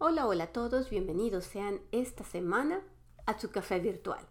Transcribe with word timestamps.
Hola, 0.00 0.28
hola 0.28 0.44
a 0.44 0.52
todos, 0.52 0.90
bienvenidos 0.90 1.44
sean 1.44 1.80
esta 1.90 2.22
semana 2.22 2.82
a 3.26 3.36
su 3.36 3.50
café 3.50 3.80
virtual. 3.80 4.24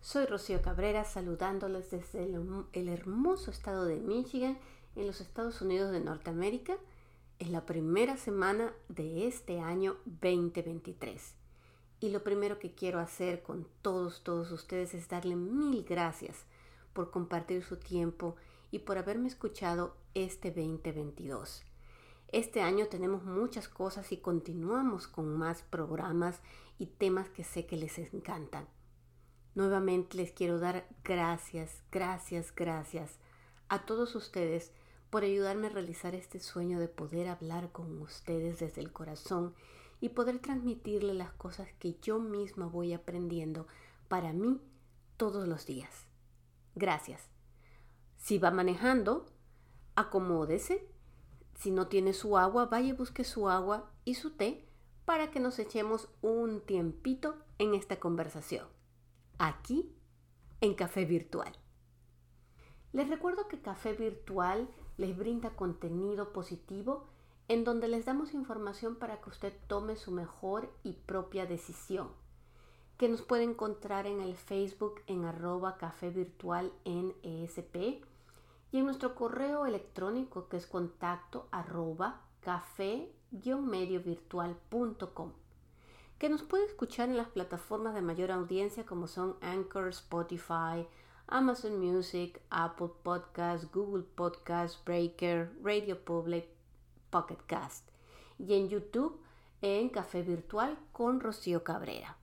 Soy 0.00 0.24
Rocío 0.24 0.62
Cabrera 0.62 1.04
saludándoles 1.04 1.90
desde 1.90 2.24
el, 2.24 2.88
hermoso 2.88 3.50
estado 3.50 3.84
de 3.84 4.00
Michigan 4.00 4.58
en 4.96 5.06
los 5.06 5.20
Estados 5.20 5.60
Unidos 5.60 5.92
de 5.92 6.00
Norteamérica. 6.00 6.78
Es 7.38 7.50
la 7.50 7.66
primera 7.66 8.16
semana 8.16 8.72
de 8.88 9.26
este 9.26 9.60
año 9.60 9.98
2023. 10.06 11.34
Y 12.00 12.08
lo 12.08 12.24
primero 12.24 12.58
que 12.58 12.74
quiero 12.74 12.98
hacer 12.98 13.42
con 13.42 13.68
todos, 13.82 14.24
todos 14.24 14.50
ustedes 14.52 14.94
es 14.94 15.06
darle 15.06 15.36
mil 15.36 15.84
gracias 15.84 16.46
por 16.94 17.10
compartir 17.10 17.62
su 17.62 17.76
tiempo 17.76 18.36
y 18.70 18.78
por 18.78 18.96
haberme 18.96 19.28
escuchado 19.28 19.98
este 20.14 20.48
2022. 20.50 21.67
Este 22.30 22.60
año 22.60 22.88
tenemos 22.88 23.24
muchas 23.24 23.68
cosas 23.68 24.12
y 24.12 24.18
continuamos 24.18 25.08
con 25.08 25.38
más 25.38 25.62
programas 25.62 26.40
y 26.78 26.86
temas 26.86 27.30
que 27.30 27.42
sé 27.42 27.64
que 27.64 27.76
les 27.76 27.98
encantan. 27.98 28.68
Nuevamente 29.54 30.18
les 30.18 30.32
quiero 30.32 30.58
dar 30.58 30.86
gracias, 31.02 31.82
gracias, 31.90 32.54
gracias 32.54 33.18
a 33.70 33.86
todos 33.86 34.14
ustedes 34.14 34.72
por 35.08 35.24
ayudarme 35.24 35.68
a 35.68 35.70
realizar 35.70 36.14
este 36.14 36.38
sueño 36.38 36.78
de 36.78 36.88
poder 36.88 37.28
hablar 37.28 37.72
con 37.72 38.00
ustedes 38.02 38.60
desde 38.60 38.82
el 38.82 38.92
corazón 38.92 39.54
y 40.00 40.10
poder 40.10 40.38
transmitirle 40.38 41.14
las 41.14 41.32
cosas 41.32 41.68
que 41.78 41.98
yo 42.02 42.18
misma 42.18 42.66
voy 42.66 42.92
aprendiendo 42.92 43.66
para 44.08 44.34
mí 44.34 44.60
todos 45.16 45.48
los 45.48 45.64
días. 45.64 46.06
Gracias. 46.74 47.22
Si 48.18 48.38
va 48.38 48.50
manejando, 48.50 49.26
acomódese 49.96 50.86
si 51.58 51.72
no 51.72 51.88
tiene 51.88 52.12
su 52.12 52.38
agua, 52.38 52.66
vaya 52.66 52.88
y 52.88 52.92
busque 52.92 53.24
su 53.24 53.48
agua 53.48 53.90
y 54.04 54.14
su 54.14 54.30
té 54.30 54.64
para 55.04 55.30
que 55.30 55.40
nos 55.40 55.58
echemos 55.58 56.08
un 56.22 56.60
tiempito 56.60 57.36
en 57.58 57.74
esta 57.74 57.98
conversación. 57.98 58.66
Aquí, 59.38 59.92
en 60.60 60.74
Café 60.74 61.04
Virtual. 61.04 61.52
Les 62.92 63.08
recuerdo 63.08 63.48
que 63.48 63.60
Café 63.60 63.92
Virtual 63.92 64.68
les 64.96 65.16
brinda 65.16 65.50
contenido 65.50 66.32
positivo 66.32 67.08
en 67.48 67.64
donde 67.64 67.88
les 67.88 68.04
damos 68.04 68.34
información 68.34 68.96
para 68.96 69.20
que 69.20 69.30
usted 69.30 69.52
tome 69.66 69.96
su 69.96 70.12
mejor 70.12 70.70
y 70.84 70.92
propia 70.92 71.46
decisión, 71.46 72.08
que 72.98 73.08
nos 73.08 73.22
puede 73.22 73.44
encontrar 73.44 74.06
en 74.06 74.20
el 74.20 74.36
Facebook 74.36 75.02
en 75.06 75.24
arroba 75.24 75.76
café 75.76 76.10
virtual 76.10 76.72
en 76.84 77.14
ESP 77.22 78.04
y 78.70 78.78
en 78.78 78.84
nuestro 78.84 79.14
correo 79.14 79.64
electrónico 79.66 80.48
que 80.48 80.56
es 80.56 80.66
contacto 80.66 81.48
arroba 81.50 82.22
café-mediovirtual.com 82.40 85.32
que 86.18 86.28
nos 86.28 86.42
puede 86.42 86.66
escuchar 86.66 87.08
en 87.08 87.16
las 87.16 87.28
plataformas 87.28 87.94
de 87.94 88.02
mayor 88.02 88.32
audiencia 88.32 88.84
como 88.84 89.06
son 89.06 89.36
Anchor, 89.40 89.88
Spotify, 89.88 90.86
Amazon 91.28 91.78
Music, 91.78 92.40
Apple 92.50 92.90
Podcasts, 93.02 93.70
Google 93.70 94.02
Podcasts, 94.02 94.82
Breaker, 94.84 95.52
Radio 95.62 96.04
Public, 96.04 96.48
Pocket 97.10 97.38
Cast 97.46 97.88
y 98.38 98.54
en 98.54 98.68
YouTube 98.68 99.20
en 99.62 99.88
Café 99.90 100.22
Virtual 100.22 100.78
con 100.92 101.20
Rocío 101.20 101.64
Cabrera. 101.64 102.16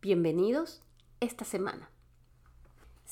Bienvenidos 0.00 0.82
esta 1.20 1.44
semana. 1.44 1.90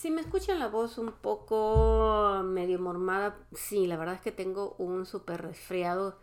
Si 0.04 0.10
me 0.10 0.20
escuchan 0.20 0.58
la 0.58 0.68
voz 0.68 0.98
un 0.98 1.12
poco 1.12 2.42
medio 2.44 2.78
mormada, 2.78 3.38
sí, 3.54 3.86
la 3.86 3.96
verdad 3.96 4.16
es 4.16 4.20
que 4.20 4.32
tengo 4.32 4.76
un 4.76 5.06
súper 5.06 5.40
resfriado. 5.40 6.18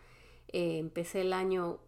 Eh, 0.49 0.77
empecé 0.77 1.21
el 1.21 1.33
año 1.33 1.79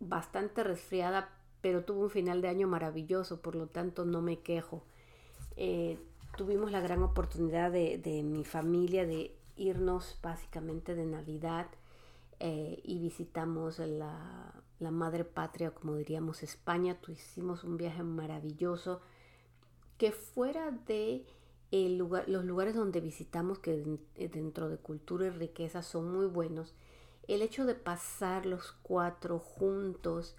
bastante 0.00 0.64
resfriada, 0.64 1.28
pero 1.60 1.84
tuve 1.84 2.04
un 2.04 2.10
final 2.10 2.40
de 2.40 2.48
año 2.48 2.68
maravilloso, 2.68 3.42
por 3.42 3.54
lo 3.54 3.66
tanto 3.66 4.06
no 4.06 4.22
me 4.22 4.38
quejo. 4.38 4.82
Eh, 5.58 5.98
tuvimos 6.38 6.72
la 6.72 6.80
gran 6.80 7.02
oportunidad 7.02 7.70
de, 7.70 8.22
mi 8.24 8.44
familia 8.46 9.04
de 9.04 9.36
irnos 9.54 10.18
básicamente 10.22 10.94
de 10.94 11.04
Navidad 11.04 11.66
eh, 12.40 12.80
y 12.82 12.98
visitamos 12.98 13.78
la, 13.78 14.54
la, 14.80 14.90
madre 14.90 15.26
patria, 15.26 15.70
como 15.70 15.96
diríamos, 15.96 16.42
España. 16.42 16.96
Hicimos 17.08 17.62
un 17.62 17.76
viaje 17.76 18.02
maravilloso 18.02 19.02
que 19.98 20.12
fuera 20.12 20.70
de 20.70 21.26
los 21.72 22.44
lugares 22.44 22.74
donde 22.74 23.00
visitamos, 23.00 23.58
que 23.58 23.98
eh, 24.16 24.28
dentro 24.28 24.68
de 24.68 24.76
cultura 24.76 25.26
y 25.26 25.30
riqueza 25.30 25.82
son 25.82 26.12
muy 26.12 26.26
buenos, 26.26 26.74
el 27.28 27.40
hecho 27.40 27.64
de 27.64 27.74
pasar 27.74 28.44
los 28.44 28.72
cuatro 28.82 29.38
juntos, 29.38 30.36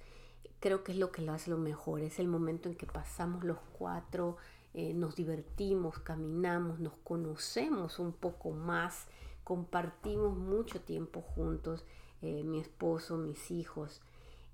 creo 0.59 0.83
que 0.83 0.91
es 0.91 0.97
lo 0.97 1.11
que 1.11 1.23
lo 1.23 1.33
hace 1.33 1.49
lo 1.49 1.57
mejor. 1.57 2.01
Es 2.01 2.19
el 2.19 2.27
momento 2.27 2.69
en 2.69 2.75
que 2.75 2.85
pasamos 2.85 3.43
los 3.43 3.57
cuatro, 3.77 4.37
eh, 4.73 4.93
nos 4.93 5.15
divertimos, 5.15 5.99
caminamos, 5.99 6.79
nos 6.79 6.93
conocemos 7.03 7.99
un 7.99 8.13
poco 8.13 8.51
más, 8.51 9.07
compartimos 9.43 10.37
mucho 10.37 10.81
tiempo 10.81 11.21
juntos, 11.21 11.83
eh, 12.21 12.43
mi 12.43 12.59
esposo, 12.59 13.17
mis 13.17 13.49
hijos, 13.49 14.01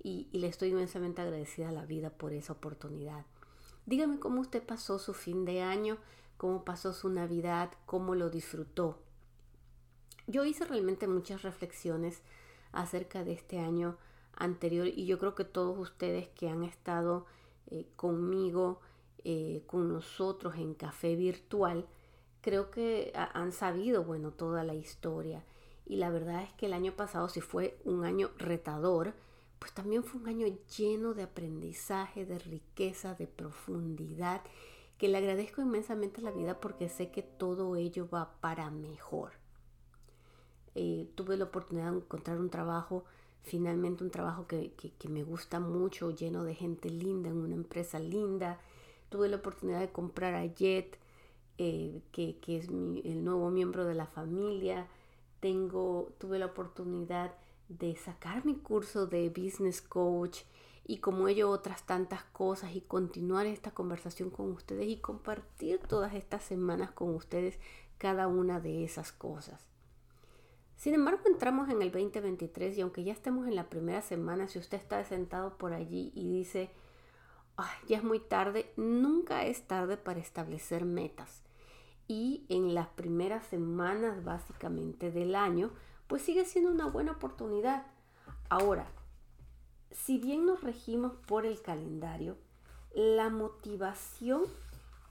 y 0.02 0.30
le 0.32 0.48
estoy 0.48 0.70
inmensamente 0.70 1.22
agradecida 1.22 1.70
a 1.70 1.74
la 1.74 1.86
vida 1.86 2.10
por 2.10 2.32
esa 2.32 2.54
oportunidad. 2.54 3.26
Dígame 3.86 4.20
cómo 4.20 4.40
usted 4.42 4.64
pasó 4.64 4.98
su 4.98 5.14
fin 5.14 5.46
de 5.46 5.62
año, 5.62 5.98
cómo 6.40 6.64
pasó 6.64 6.94
su 6.94 7.10
Navidad, 7.10 7.70
cómo 7.86 8.16
lo 8.16 8.30
disfrutó. 8.30 8.98
Yo 10.26 10.46
hice 10.46 10.64
realmente 10.64 11.06
muchas 11.06 11.42
reflexiones 11.42 12.22
acerca 12.72 13.26
de 13.26 13.34
este 13.34 13.60
año 13.60 13.98
anterior 14.38 14.88
y 14.88 15.06
yo 15.06 15.20
creo 15.20 15.36
que 15.36 15.44
todos 15.44 15.78
ustedes 15.78 16.30
que 16.30 16.48
han 16.48 16.64
estado 16.64 17.26
eh, 17.68 17.90
conmigo, 17.98 18.80
eh, 19.26 19.64
con 19.68 19.92
nosotros 19.92 20.56
en 20.56 20.76
café 20.76 21.18
virtual, 21.18 21.86
creo 22.40 22.72
que 22.72 23.12
han 23.14 23.52
sabido, 23.52 24.06
bueno, 24.06 24.32
toda 24.32 24.64
la 24.64 24.76
historia. 24.76 25.44
Y 25.86 25.98
la 25.98 26.10
verdad 26.10 26.44
es 26.44 26.54
que 26.54 26.68
el 26.68 26.74
año 26.74 26.94
pasado 26.94 27.28
sí 27.28 27.42
fue 27.42 27.78
un 27.84 28.06
año 28.06 28.32
retador, 28.38 29.14
pues 29.60 29.74
también 29.74 30.06
fue 30.06 30.22
un 30.22 30.30
año 30.30 30.48
lleno 30.78 31.14
de 31.14 31.24
aprendizaje, 31.24 32.26
de 32.26 32.40
riqueza, 32.40 33.14
de 33.14 33.28
profundidad, 33.28 34.42
que 35.00 35.08
le 35.08 35.18
agradezco 35.18 35.62
inmensamente 35.62 36.22
la 36.22 36.30
vida 36.30 36.60
porque 36.60 36.90
sé 36.90 37.10
que 37.10 37.24
todo 37.24 37.78
ello 37.78 38.08
va 38.08 38.36
para 38.42 38.70
mejor. 38.70 39.32
Eh, 40.76 41.10
tuve 41.16 41.38
la 41.38 41.46
oportunidad 41.46 41.92
de 41.92 42.00
encontrar 42.00 42.38
un 42.38 42.50
trabajo, 42.50 43.06
finalmente 43.42 44.04
un 44.04 44.12
trabajo 44.12 44.46
que, 44.46 44.74
me 45.08 45.24
gusta 45.24 45.62
mucho, 45.62 46.12
lleno 46.12 46.44
de 46.44 46.54
gente 46.54 46.90
linda, 46.90 47.30
en 47.30 47.38
una 47.38 47.56
empresa 47.56 47.98
linda. 47.98 48.60
Tuve 49.08 49.30
la 49.30 49.38
oportunidad 49.38 49.80
de 49.80 49.90
comprar 49.90 50.36
a 50.36 50.46
Jet, 50.46 51.00
eh, 51.58 52.02
que, 52.12 52.38
es 52.48 52.68
el 52.68 53.24
nuevo 53.24 53.50
miembro 53.52 53.86
de 53.86 53.96
la 53.96 54.06
familia. 54.06 54.86
Tengo, 55.40 56.12
tuve 56.18 56.40
la 56.40 56.48
oportunidad 56.48 57.34
de 57.70 57.96
sacar 57.96 58.46
mi 58.46 58.56
curso 58.56 59.08
de 59.08 59.30
business 59.30 59.82
coach 59.82 60.42
y 60.90 60.98
como 60.98 61.28
ello 61.28 61.52
otras 61.52 61.86
tantas 61.86 62.24
cosas 62.24 62.76
y 62.76 62.82
continuar 62.82 63.46
esta 63.46 63.70
conversación 63.70 64.32
con 64.32 64.52
ustedes 64.52 64.88
y 64.88 64.98
compartir 64.98 65.78
todas 65.78 66.16
estas 66.16 66.44
semanas 66.44 66.90
con 66.90 67.14
ustedes 67.14 67.60
cada 68.00 68.28
una 68.28 68.60
de 68.60 68.84
esas 68.84 69.12
cosas. 69.12 69.68
Sin 70.78 70.96
embargo, 70.96 71.22
entramos 71.28 71.70
en 71.70 71.84
el 71.84 71.92
2023 71.92 72.76
y 72.76 72.82
aunque 72.82 73.04
ya 73.04 73.14
estemos 73.14 73.48
en 73.48 73.56
la 73.56 73.70
primera 73.70 74.02
semana, 74.02 74.48
si 74.48 74.58
usted 74.58 74.80
está 74.80 75.04
sentado 75.04 75.60
por 75.60 75.74
allí 75.74 76.12
y 76.16 76.28
dice, 76.28 76.72
ya 77.88 77.98
es 77.98 78.04
muy 78.04 78.20
tarde, 78.20 78.74
nunca 78.76 79.46
es 79.46 79.68
tarde 79.68 79.96
para 79.96 80.20
establecer 80.20 80.86
metas. 80.86 81.44
Y 82.08 82.48
en 82.50 82.74
las 82.74 82.88
primeras 82.88 83.46
semanas 83.46 84.24
básicamente 84.24 85.12
del 85.12 85.36
año, 85.36 85.70
pues 86.08 86.24
sigue 86.24 86.46
siendo 86.46 86.72
una 86.72 86.88
buena 86.88 87.12
oportunidad. 87.12 87.86
Ahora, 88.50 88.92
si 89.92 90.18
bien 90.18 90.46
nos 90.46 90.64
regimos 90.64 91.14
por 91.28 91.46
el 91.46 91.62
calendario, 91.62 92.38
la 92.94 93.30
motivación 93.30 94.44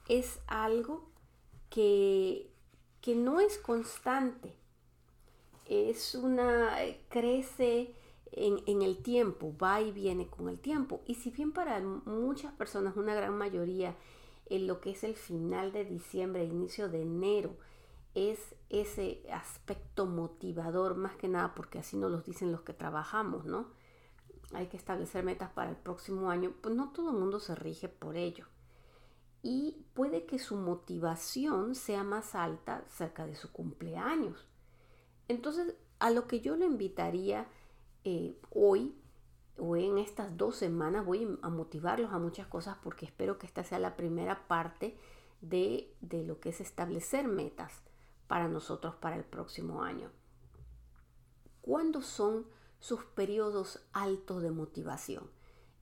es 0.09 0.41
algo 0.47 1.09
que, 1.71 2.51
que 3.01 3.15
no 3.15 3.41
es 3.41 3.59
constante. 3.59 4.55
Es 5.67 6.15
una, 6.15 6.71
crece 7.11 7.93
en, 8.33 8.61
en, 8.67 8.83
el 8.83 8.99
tiempo, 9.03 9.55
va 9.63 9.81
y 9.81 9.93
viene 9.93 10.27
con 10.27 10.49
el 10.49 10.59
tiempo. 10.59 11.03
Y 11.07 11.17
si 11.17 11.31
bien 11.31 11.53
para 11.53 11.81
muchas 11.81 12.53
personas, 12.53 12.97
una 12.97 13.15
gran 13.15 13.37
mayoría, 13.37 13.95
en 14.47 14.67
lo 14.67 14.81
que 14.81 14.91
es 14.91 15.05
el 15.05 15.15
final 15.15 15.73
de 15.73 15.85
diciembre, 15.85 16.45
inicio 16.45 16.89
de 16.89 17.03
enero, 17.03 17.55
es 18.15 18.55
ese 18.71 19.23
aspecto 19.33 20.07
motivador, 20.07 20.97
más 20.97 21.17
que 21.17 21.29
nada 21.29 21.55
porque 21.55 21.79
así 21.79 21.97
nos 21.97 22.11
lo 22.11 22.21
dicen 22.23 22.51
los 22.51 22.63
que 22.63 22.73
trabajamos, 22.73 23.45
¿no? 23.45 23.67
Hay 24.53 24.69
que 24.69 24.77
establecer 24.77 25.25
metas 25.25 25.50
para 25.50 25.71
el 25.71 25.77
próximo 25.77 26.31
año, 26.31 26.55
pues 26.61 26.75
no 26.75 26.91
todo 26.91 27.11
el 27.11 27.17
mundo 27.17 27.41
se 27.41 27.55
rige 27.55 27.89
por 27.89 28.17
ello. 28.17 28.47
Y 29.43 29.85
puede 29.95 30.25
que 30.27 30.39
su 30.39 30.56
motivación 30.56 31.75
sea 31.75 32.03
más 32.03 32.35
alta 32.35 32.85
cerca 32.89 33.27
de 33.27 33.37
su 33.37 33.53
cumpleaños. 33.53 34.47
Entonces, 35.29 35.75
a 35.99 36.11
lo 36.11 36.27
que 36.27 36.41
yo 36.41 36.56
le 36.56 36.65
invitaría 36.65 37.47
eh, 38.05 38.41
hoy 38.50 38.95
dos 40.37 40.56
semanas 40.56 41.05
voy 41.05 41.39
a 41.43 41.49
motivarlos 41.49 42.12
a 42.12 42.19
muchas 42.19 42.47
cosas 42.47 42.77
porque 42.83 43.06
espero 43.06 43.39
que 43.39 43.47
esta 43.47 43.65
sea 43.65 43.79
la 43.79 43.97
primera 43.97 44.47
parte 44.47 44.97
de, 45.41 45.93
de 46.00 46.25
lo 46.25 46.41
que 46.41 46.50
es 46.50 46.61
establecer 46.61 47.27
metas 47.27 47.83
para 48.27 48.49
nosotros 48.49 48.95
para 48.97 49.17
el 49.17 49.25
próximo 49.25 49.83
año. 49.83 50.11
¿Cuándo 51.61 52.03
son 52.03 52.47
sus 52.81 53.05
periodos 53.05 53.81
altos 53.93 54.43
de 54.43 54.51
motivación? 54.51 55.31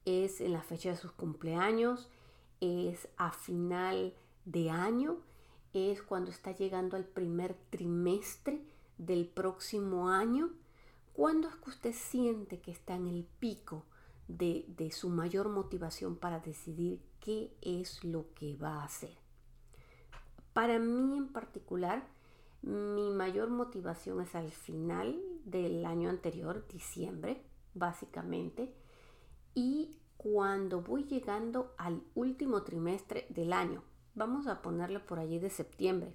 ¿Es 0.04 0.40
en 0.40 0.52
la 0.52 0.62
fecha 0.62 0.90
de 0.90 0.96
sus 0.96 1.12
cumpleaños? 1.12 2.08
¿Es 2.60 3.08
a 3.16 3.32
final 3.32 4.14
de 4.44 4.70
año? 4.70 5.18
¿Es 5.72 6.02
cuando 6.02 6.30
está 6.30 6.52
llegando 6.52 6.96
al 6.96 7.04
primer 7.04 7.54
trimestre 7.70 8.64
del 8.98 9.26
próximo 9.26 10.08
año? 10.08 10.50
¿Cuándo 11.12 11.48
es 11.48 11.56
que 11.56 11.70
usted 11.70 11.92
siente 11.92 12.60
que 12.60 12.70
está 12.70 12.94
en 12.94 13.08
el 13.08 13.24
pico 13.40 13.84
de, 14.28 14.64
de 14.68 14.90
su 14.92 15.08
mayor 15.08 15.48
motivación 15.48 16.16
para 16.16 16.40
decidir 16.40 17.00
qué 17.20 17.52
es 17.60 18.04
lo 18.04 18.32
que 18.34 18.56
va 18.56 18.80
a 18.80 18.84
hacer? 18.84 19.16
Para 20.52 20.78
mí 20.78 21.18
en 21.18 21.28
particular, 21.28 22.06
mi 22.62 23.10
mayor 23.10 23.50
motivación 23.50 24.20
es 24.22 24.34
al 24.34 24.50
final 24.50 25.20
del 25.46 25.86
año 25.86 26.10
anterior, 26.10 26.66
diciembre, 26.68 27.42
básicamente, 27.72 28.74
y 29.54 29.96
cuando 30.18 30.82
voy 30.82 31.04
llegando 31.04 31.72
al 31.78 32.02
último 32.14 32.62
trimestre 32.62 33.26
del 33.30 33.52
año, 33.52 33.82
vamos 34.14 34.48
a 34.48 34.60
ponerle 34.60 35.00
por 35.00 35.18
allí 35.18 35.38
de 35.38 35.50
septiembre, 35.50 36.12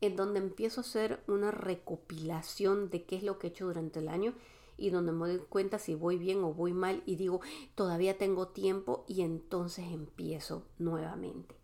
en 0.00 0.16
donde 0.16 0.38
empiezo 0.38 0.80
a 0.80 0.84
hacer 0.84 1.24
una 1.26 1.50
recopilación 1.50 2.90
de 2.90 3.04
qué 3.04 3.16
es 3.16 3.22
lo 3.22 3.38
que 3.38 3.46
he 3.46 3.50
hecho 3.50 3.66
durante 3.66 4.00
el 4.00 4.08
año 4.08 4.34
y 4.76 4.90
donde 4.90 5.12
me 5.12 5.28
doy 5.28 5.38
cuenta 5.38 5.78
si 5.78 5.94
voy 5.94 6.18
bien 6.18 6.42
o 6.44 6.52
voy 6.52 6.72
mal 6.72 7.02
y 7.06 7.16
digo, 7.16 7.40
todavía 7.74 8.18
tengo 8.18 8.48
tiempo 8.48 9.04
y 9.08 9.22
entonces 9.22 9.86
empiezo 9.90 10.66
nuevamente. 10.78 11.56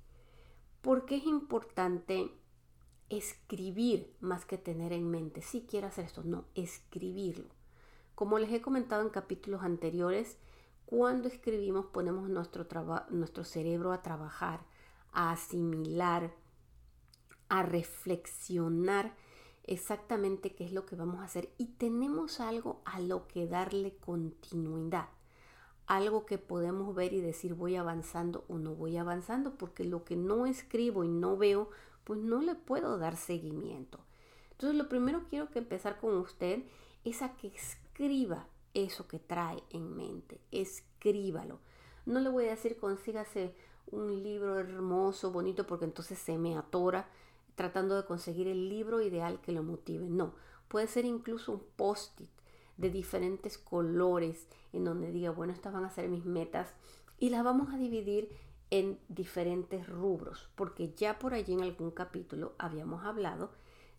¿Por 0.81 1.05
qué 1.05 1.17
es 1.17 1.25
importante 1.27 2.31
escribir 3.11 4.15
más 4.21 4.45
que 4.45 4.59
tener 4.59 4.93
en 4.93 5.11
mente? 5.11 5.43
Si 5.43 5.63
quiero 5.63 5.87
hacer 5.87 6.05
esto, 6.05 6.23
no, 6.25 6.45
escribirlo. 6.55 7.51
Como 8.15 8.39
les 8.39 8.53
he 8.53 8.61
comentado 8.61 9.03
en 9.03 9.11
capítulos 9.11 9.63
anteriores, 9.63 10.39
cuando 10.87 11.29
escribimos 11.29 11.87
ponemos 11.87 12.29
nuestro, 12.29 12.67
nuestro 13.11 13.45
cerebro 13.45 13.93
a 13.93 14.03
trabajar, 14.03 14.61
a 15.13 15.33
asimilar, 15.33 16.33
a 17.49 17.63
reflexionar 17.63 19.15
exactamente 19.65 20.55
qué 20.55 20.65
es 20.65 20.73
lo 20.73 20.87
que 20.87 20.97
vamos 20.97 21.21
a 21.21 21.25
hacer 21.25 21.53
y 21.59 21.67
tenemos 21.67 22.41
algo 22.41 22.81
a 22.85 23.01
lo 23.01 23.29
que 23.29 23.47
darle 23.47 23.97
continuidad 23.97 25.09
algo 25.89 26.27
que 26.27 26.37
podemos 26.37 26.95
ver 26.95 27.15
y 27.15 27.21
decir 27.21 27.55
voy 27.55 27.75
avanzando 27.75 28.45
o 28.49 28.59
no 28.59 28.75
voy 28.75 28.99
avanzando, 28.99 29.55
porque 29.55 29.85
lo 29.85 30.05
que 30.05 30.17
no 30.17 30.45
escribo 30.45 31.03
y 31.03 31.09
no 31.09 31.37
veo, 31.39 31.71
pues 32.05 32.21
no 32.21 32.43
le 32.43 32.55
puedo 32.55 32.99
dar 32.99 33.17
seguimiento. 33.17 33.99
Entonces 34.53 34.77
lo 34.77 34.89
primero 34.89 35.25
quiero 35.31 35.51
que 35.51 35.59
empezar 35.59 35.99
con 35.99 36.17
usted 36.19 36.63
es 37.05 37.23
a 37.23 37.35
que 37.37 37.49
escriba 37.49 38.47
eso 38.75 39.09
que 39.09 39.19
trae 39.19 39.63
en 39.71 39.97
mente, 39.97 40.41
escríbalo. 40.53 41.59
No 42.05 42.21
le 42.21 42.29
voy 42.29 42.45
a 42.45 42.51
decir 42.51 42.77
consígase 42.77 43.55
un 43.91 44.23
libro 44.23 44.59
hermoso, 44.59 45.33
bonito, 45.33 45.67
porque 45.67 45.87
entonces 45.87 46.19
se 46.19 46.37
me 46.37 46.59
atora 46.59 47.09
tratando 47.55 47.97
de 47.97 48.05
conseguir 48.05 48.47
el 48.47 48.69
libro 48.69 49.01
ideal 49.01 49.41
que 49.41 49.53
lo 49.53 49.63
motive. 49.63 50.07
No, 50.11 50.35
puede 50.69 50.87
ser 50.87 51.07
incluso 51.07 51.53
un 51.53 51.63
post-it 51.77 52.29
de 52.79 52.91
diferentes 52.91 53.59
colores 53.59 54.49
en 54.73 54.85
donde 54.85 55.13
diga, 55.13 55.31
bueno, 55.31 55.53
estas 55.53 55.75
van 55.75 55.85
a 55.85 55.91
ser 55.91 56.09
mis 56.09 56.25
metas 56.25 56.73
y 57.19 57.29
las 57.31 57.45
vamos 57.45 57.75
a 57.75 57.77
dividir 57.77 58.31
en 58.71 58.99
diferentes 59.09 59.89
rubros, 59.89 60.49
porque 60.55 60.93
ya 60.95 61.19
por 61.19 61.35
allí 61.35 61.53
en 61.55 61.63
algún 61.63 61.91
capítulo 61.91 62.55
habíamos 62.59 63.05
hablado 63.05 63.51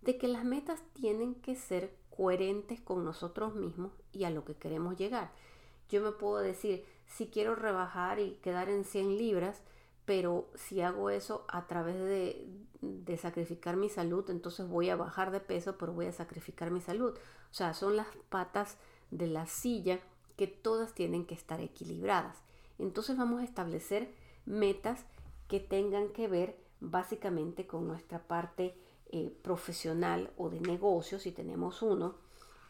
de 0.02 0.18
que 0.18 0.28
las 0.28 0.46
metas 0.46 0.82
tienen 0.94 1.36
que 1.36 1.56
ser 1.56 1.94
coherentes 2.16 2.80
con 2.80 3.04
nosotros 3.04 3.56
mismos 3.56 3.92
y 4.12 4.24
a 4.24 4.30
lo 4.30 4.46
que 4.46 4.56
queremos 4.56 4.98
llegar. 4.98 5.32
Yo 5.90 6.02
me 6.02 6.12
puedo 6.12 6.38
decir, 6.38 6.86
si 7.08 7.28
quiero 7.28 7.56
rebajar 7.56 8.20
y 8.20 8.34
quedar 8.42 8.70
en 8.70 8.86
100 8.86 9.18
libras, 9.18 9.62
pero 10.10 10.50
si 10.56 10.82
hago 10.82 11.12
eso 11.12 11.46
a 11.48 11.68
través 11.68 11.96
de, 11.96 13.16
sacrificar 13.16 13.78
mi 13.78 13.90
salud, 13.90 14.28
entonces 14.32 14.68
voy 14.68 14.90
a 14.90 14.96
bajar 14.96 15.30
de 15.30 15.40
peso, 15.40 15.78
pero 15.78 15.94
voy 15.94 16.08
a 16.08 16.12
sacrificar 16.12 16.72
mi 16.72 16.82
salud. 16.82 17.14
O 17.14 17.54
sea, 17.54 17.76
son 17.76 17.96
las 17.96 18.08
patas 18.30 18.80
de 19.12 19.28
la 19.28 19.46
silla 19.46 20.00
que 20.36 20.48
todas 20.48 20.96
tienen 20.96 21.28
que 21.28 21.36
estar 21.36 21.62
equilibradas. 21.62 22.38
Entonces 22.80 23.18
vamos 23.18 23.42
a 23.42 23.44
establecer 23.44 24.12
metas 24.48 25.06
que 25.48 25.60
tengan 25.60 26.10
que 26.10 26.28
ver 26.28 26.58
básicamente 26.80 27.68
con 27.68 27.88
nuestra 27.88 28.18
parte 28.18 28.76
eh, 29.12 29.32
profesional 29.44 30.32
o 30.38 30.50
de 30.50 30.60
negocio, 30.60 31.20
si 31.20 31.32
tenemos 31.32 31.84
uno, 31.84 32.16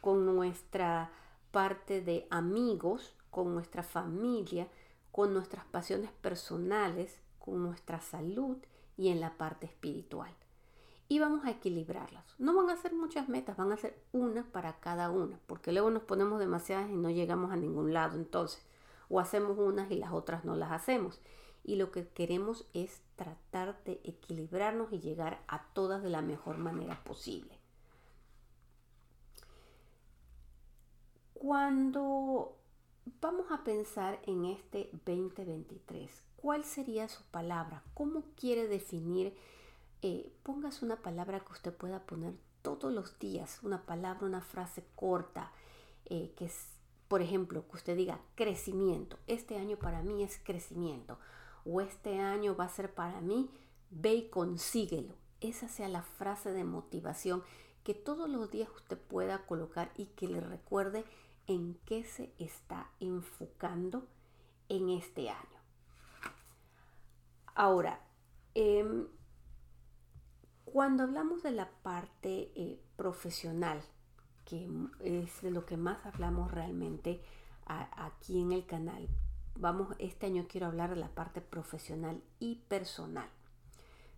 con 0.02 0.26
nuestra 0.26 1.10
parte 1.52 2.02
de 2.02 2.28
amigos, 2.32 3.16
con 3.32 3.54
nuestra 3.54 3.82
familia, 3.82 4.68
con 5.14 5.34
nuestras 5.34 5.64
pasiones 5.64 6.12
personales, 6.12 7.22
con 7.40 7.64
nuestra 7.64 8.00
salud 8.00 8.58
y 8.98 9.10
en 9.10 9.20
la 9.20 9.38
parte 9.38 9.66
espiritual. 9.66 10.34
Y 11.08 11.18
vamos 11.20 11.44
a 11.46 11.50
equilibrarlas. 11.50 12.24
No 12.38 12.54
van 12.54 12.70
a 12.70 12.78
ser 12.78 12.94
muchas 12.94 13.30
metas, 13.30 13.58
van 13.58 13.72
a 13.72 13.78
ser 13.78 14.00
una 14.12 14.44
para 14.44 14.80
cada 14.80 15.10
una, 15.10 15.40
porque 15.48 15.72
luego 15.72 15.90
nos 15.90 16.04
ponemos 16.04 16.40
demasiadas 16.40 16.90
y 16.92 16.96
no 16.96 17.10
llegamos 17.10 17.52
a 17.52 17.56
ningún 17.56 17.94
lado 17.94 18.16
entonces. 18.16 18.64
O 19.10 19.20
hacemos 19.20 19.58
unas 19.58 19.90
y 19.90 19.96
las 19.96 20.12
otras 20.12 20.46
no 20.46 20.56
las 20.56 20.72
hacemos. 20.72 21.20
Y 21.64 21.78
lo 21.78 21.92
que 21.92 22.08
queremos 22.08 22.68
es 22.74 23.02
tratar 23.16 23.84
de 23.86 24.00
equilibrarnos 24.04 24.94
y 24.94 25.00
llegar 25.00 25.42
a 25.48 25.64
todas 25.74 26.04
de 26.04 26.10
la 26.10 26.22
mejor 26.22 26.58
manera 26.60 27.04
posible. 27.04 27.58
Cuando 31.34 32.56
vamos 33.20 33.48
a 33.50 33.64
pensar 33.64 34.20
en 34.28 34.46
este 34.46 34.92
2023, 35.06 36.24
¿Cuál 36.42 36.64
sería 36.64 37.10
su 37.10 37.22
palabra? 37.24 37.84
¿Cómo 37.94 38.24
quiere 38.38 38.70
definir? 38.70 39.36
Eh, 40.02 40.32
póngase 40.44 40.86
una 40.86 41.02
palabra 41.02 41.42
que 41.42 41.52
usted 41.52 41.74
pueda 41.74 42.06
poner 42.06 42.34
todos 42.62 42.94
los 42.94 43.20
días, 43.20 43.60
una 43.62 43.86
palabra, 43.86 44.26
una 44.26 44.40
frase 44.40 44.86
corta, 44.96 45.52
eh, 46.06 46.34
que 46.38 46.46
es, 46.46 46.70
por 47.10 47.22
ejemplo, 47.22 47.68
que 47.68 47.76
usted 47.76 47.98
diga 47.98 48.22
crecimiento. 48.36 49.18
Este 49.28 49.58
año 49.58 49.76
para 49.76 50.02
mí 50.02 50.24
es 50.24 50.40
crecimiento. 50.42 51.20
O 51.66 51.82
este 51.82 52.20
año 52.20 52.56
va 52.56 52.66
a 52.66 52.70
ser 52.70 52.94
para 52.94 53.20
mí, 53.20 53.52
ve 53.90 54.14
y 54.14 54.30
consíguelo. 54.30 55.16
Esa 55.42 55.68
sea 55.68 55.90
la 55.90 56.04
frase 56.04 56.54
de 56.54 56.64
motivación 56.64 57.44
que 57.84 57.94
todos 57.94 58.30
los 58.30 58.50
días 58.50 58.70
usted 58.78 58.98
pueda 58.98 59.46
colocar 59.46 59.92
y 59.98 60.06
que 60.06 60.30
le 60.30 60.40
recuerde 60.40 61.04
en 61.48 61.78
qué 61.86 62.06
se 62.06 62.32
está 62.40 62.90
enfocando 63.02 64.08
en 64.70 64.90
este 64.90 65.30
año. 65.30 65.59
Ahora, 67.60 68.00
em, 68.56 69.06
cuando 70.64 71.04
hablamos 71.04 71.44
de 71.44 71.52
la 71.52 71.70
parte 71.84 72.54
eh, 72.56 72.82
profesional, 72.96 73.82
que 74.46 74.66
es 75.02 75.42
de 75.42 75.52
lo 75.52 75.66
que 75.66 75.76
más 75.76 76.06
hablamos 76.06 76.52
realmente 76.52 77.22
aquí 77.66 78.40
en 78.40 78.54
el 78.54 78.66
canal, 78.66 79.10
vamos, 79.56 79.94
este 80.00 80.28
año 80.28 80.46
quiero 80.48 80.68
hablar 80.68 80.92
de 80.92 81.02
la 81.02 81.10
parte 81.10 81.42
profesional 81.42 82.24
y 82.40 82.64
personal. 82.70 83.28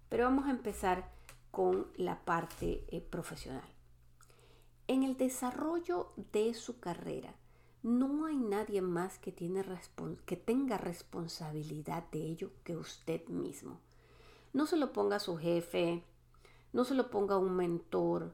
Pero 0.08 0.26
vamos 0.26 0.46
a 0.46 0.52
empezar 0.52 1.10
con 1.50 1.88
la 1.98 2.24
parte 2.24 2.86
eh, 2.96 3.02
profesional. 3.02 3.68
En 4.86 5.02
el 5.02 5.18
desarrollo 5.18 6.14
de 6.32 6.54
su 6.54 6.80
carrera, 6.80 7.34
no 7.84 8.26
hay 8.26 8.38
nadie 8.38 8.82
más 8.82 9.18
que, 9.18 9.32
tenga 9.32 10.78
responsabilidad 10.78 12.04
de 12.12 12.20
ello 12.20 12.52
que 12.64 12.78
usted 12.78 13.26
mismo. 13.28 13.80
No 14.54 14.68
se 14.68 14.78
lo 14.78 14.94
ponga 14.94 15.16
a 15.16 15.20
su 15.20 15.38
jefe, 15.38 16.04
no 16.74 16.86
se 16.86 16.94
lo 16.94 17.10
ponga 17.10 17.36
a 17.36 17.40
un 17.40 17.56
mentor, 17.56 18.34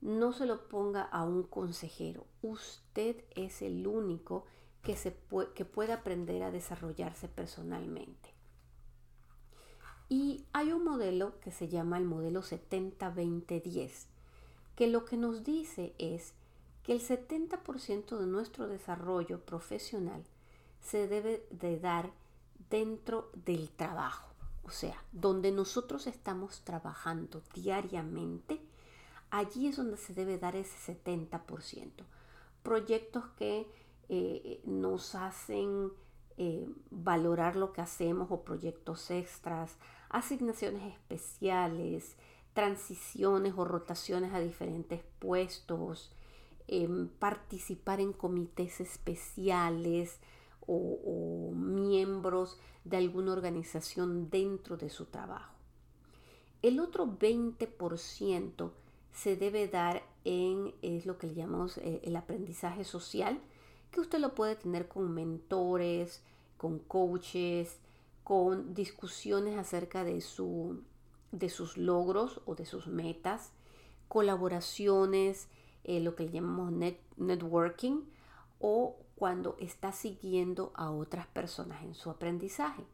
no 0.00 0.32
se 0.32 0.46
lo 0.46 0.68
ponga 0.68 1.02
a 1.02 1.24
un 1.24 1.42
consejero. 1.42 2.24
Usted 2.40 3.24
es 3.34 3.60
el 3.60 3.86
único 3.86 4.46
que, 4.82 4.94
puede, 5.28 5.52
que 5.52 5.64
puede 5.64 5.92
aprender 5.92 6.42
a 6.42 6.50
desarrollarse 6.50 7.28
personalmente. 7.28 8.30
Y 10.08 10.46
hay 10.54 10.72
un 10.72 10.84
modelo 10.84 11.38
que 11.40 11.50
se 11.50 11.68
llama 11.68 11.98
el 11.98 12.04
modelo 12.04 12.42
70-20-10, 12.42 14.06
que 14.76 14.86
lo 14.86 15.04
que 15.04 15.18
nos 15.18 15.44
dice 15.44 15.94
es 15.98 16.32
que 16.88 16.94
el 16.94 17.02
70% 17.02 18.16
de 18.16 18.26
nuestro 18.26 18.66
desarrollo 18.66 19.44
profesional 19.44 20.24
se 20.80 21.06
debe 21.06 21.46
de 21.50 21.78
dar 21.78 22.10
dentro 22.70 23.30
del 23.34 23.68
trabajo. 23.68 24.32
O 24.64 24.70
sea, 24.70 24.96
donde 25.12 25.52
nosotros 25.52 26.06
estamos 26.06 26.62
trabajando 26.64 27.42
diariamente, 27.52 28.62
allí 29.28 29.66
es 29.66 29.76
donde 29.76 29.98
se 29.98 30.14
debe 30.14 30.38
dar 30.38 30.56
ese 30.56 30.94
70%. 31.04 31.90
Proyectos 32.62 33.26
que 33.36 33.70
eh, 34.08 34.62
nos 34.64 35.14
hacen 35.14 35.92
eh, 36.38 36.66
valorar 36.90 37.56
lo 37.56 37.74
que 37.74 37.82
hacemos 37.82 38.28
o 38.30 38.44
proyectos 38.44 39.10
extras, 39.10 39.76
asignaciones 40.08 40.94
especiales, 40.94 42.16
transiciones 42.54 43.52
o 43.58 43.66
rotaciones 43.66 44.32
a 44.32 44.40
diferentes 44.40 45.02
puestos, 45.18 46.14
em, 46.68 47.08
participar 47.08 48.00
en 48.00 48.12
comités 48.12 48.80
especiales 48.80 50.20
o, 50.66 51.50
miembros 51.54 52.58
de 52.84 52.98
alguna 52.98 53.32
organización 53.32 54.28
dentro 54.30 54.76
de 54.76 54.90
su 54.90 55.06
trabajo. 55.06 55.54
El 56.60 56.78
otro 56.80 57.06
20% 57.06 58.70
se 59.12 59.36
debe 59.36 59.68
dar 59.68 60.02
en 60.24 60.74
es 60.82 61.06
lo 61.06 61.16
que 61.16 61.26
le 61.26 61.34
llamamos 61.34 61.78
eh, 61.78 62.00
el 62.04 62.16
aprendizaje 62.16 62.84
social, 62.84 63.40
que 63.90 64.00
usted 64.00 64.18
lo 64.18 64.34
puede 64.34 64.56
tener 64.56 64.88
con 64.88 65.12
mentores, 65.14 66.22
con 66.58 66.78
coaches, 66.80 67.78
con 68.24 68.74
discusiones 68.74 69.56
acerca 69.56 70.04
de, 70.04 70.20
su, 70.20 70.82
de 71.32 71.48
sus 71.48 71.78
logros 71.78 72.42
o 72.44 72.54
de 72.54 72.66
sus 72.66 72.86
metas, 72.86 73.52
colaboraciones, 74.08 75.48
eh, 75.88 75.98
lo 75.98 76.14
que 76.14 76.24
le 76.24 76.30
llamamos 76.30 76.72
networking, 77.16 78.02
o 78.60 78.96
cuando 79.16 79.56
está 79.58 79.90
siguiendo 79.90 80.72
a 80.76 80.92
otras 80.92 81.26
personas 81.26 81.82
en 81.82 81.94
su 81.94 82.10
aprendizaje. 82.10 82.84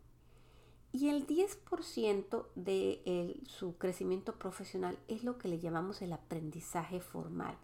Y 0.92 1.08
el 1.08 1.26
10% 1.26 2.46
de 2.54 3.42
su 3.46 3.76
crecimiento 3.76 4.38
profesional 4.38 4.98
es 5.08 5.24
lo 5.24 5.36
que 5.36 5.48
le 5.48 5.58
llamamos 5.58 6.00
el 6.00 6.12
aprendizaje 6.12 7.00
formal. 7.00 7.58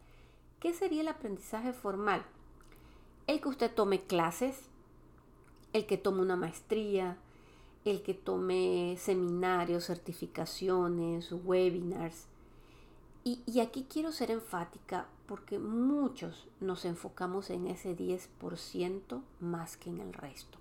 ¿Qué 0.59 0.75
sería 0.75 1.01
el 1.01 1.09
aprendizaje 1.09 1.73
formal? 1.73 2.27
el 3.31 3.41
que 3.41 3.49
usted 3.49 3.73
tome 3.73 4.03
clases, 4.03 4.59
el 5.73 5.87
que 5.87 5.97
tome 5.97 6.23
una 6.23 6.35
maestría, 6.35 7.17
el 7.85 8.03
que 8.03 8.13
tome 8.13 8.97
seminarios, 8.99 9.85
certificaciones, 9.85 11.31
webinars. 11.31 12.27
Y, 13.23 13.61
aquí 13.61 13.87
quiero 13.89 14.11
ser 14.11 14.33
enfática 14.33 15.07
porque 15.31 15.61
muchos 15.61 16.49
nos 16.59 16.85
enfocamos 16.85 17.51
en 17.51 17.69
ese 17.69 17.97
10% 17.97 19.23
más 19.39 19.77
que 19.77 19.89
en 19.89 20.01
el 20.01 20.13
resto. 20.13 20.59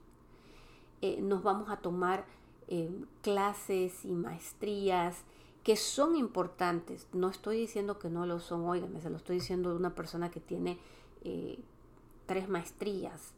Eh, 1.01 1.19
nos 1.23 1.41
vamos 1.41 1.71
a 1.71 1.77
tomar 1.77 2.23
eh, 2.67 2.91
clases 3.23 4.05
y 4.05 4.13
maestrías 4.13 5.23
que 5.63 5.75
son 5.75 6.15
importantes. 6.15 7.07
No 7.13 7.29
estoy 7.29 7.57
diciendo 7.57 7.97
que 7.97 8.11
no 8.11 8.27
lo 8.27 8.39
son, 8.39 8.63
oigan, 8.65 9.01
se 9.01 9.09
lo 9.09 9.17
estoy 9.17 9.37
diciendo 9.37 9.71
de 9.71 9.77
una 9.77 9.95
persona 9.95 10.29
que 10.29 10.39
tiene 10.39 10.77
eh, 11.23 11.57
tres 12.27 12.47
maestrías 12.47 13.33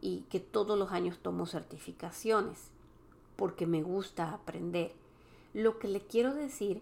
y 0.00 0.20
que 0.30 0.38
todos 0.38 0.78
los 0.78 0.92
años 0.92 1.18
tomo 1.18 1.46
certificaciones 1.46 2.70
porque 3.34 3.66
me 3.66 3.82
gusta 3.82 4.32
aprender. 4.32 4.92
Lo 5.52 5.80
que 5.80 5.88
le 5.88 6.00
quiero 6.00 6.32
decir 6.32 6.80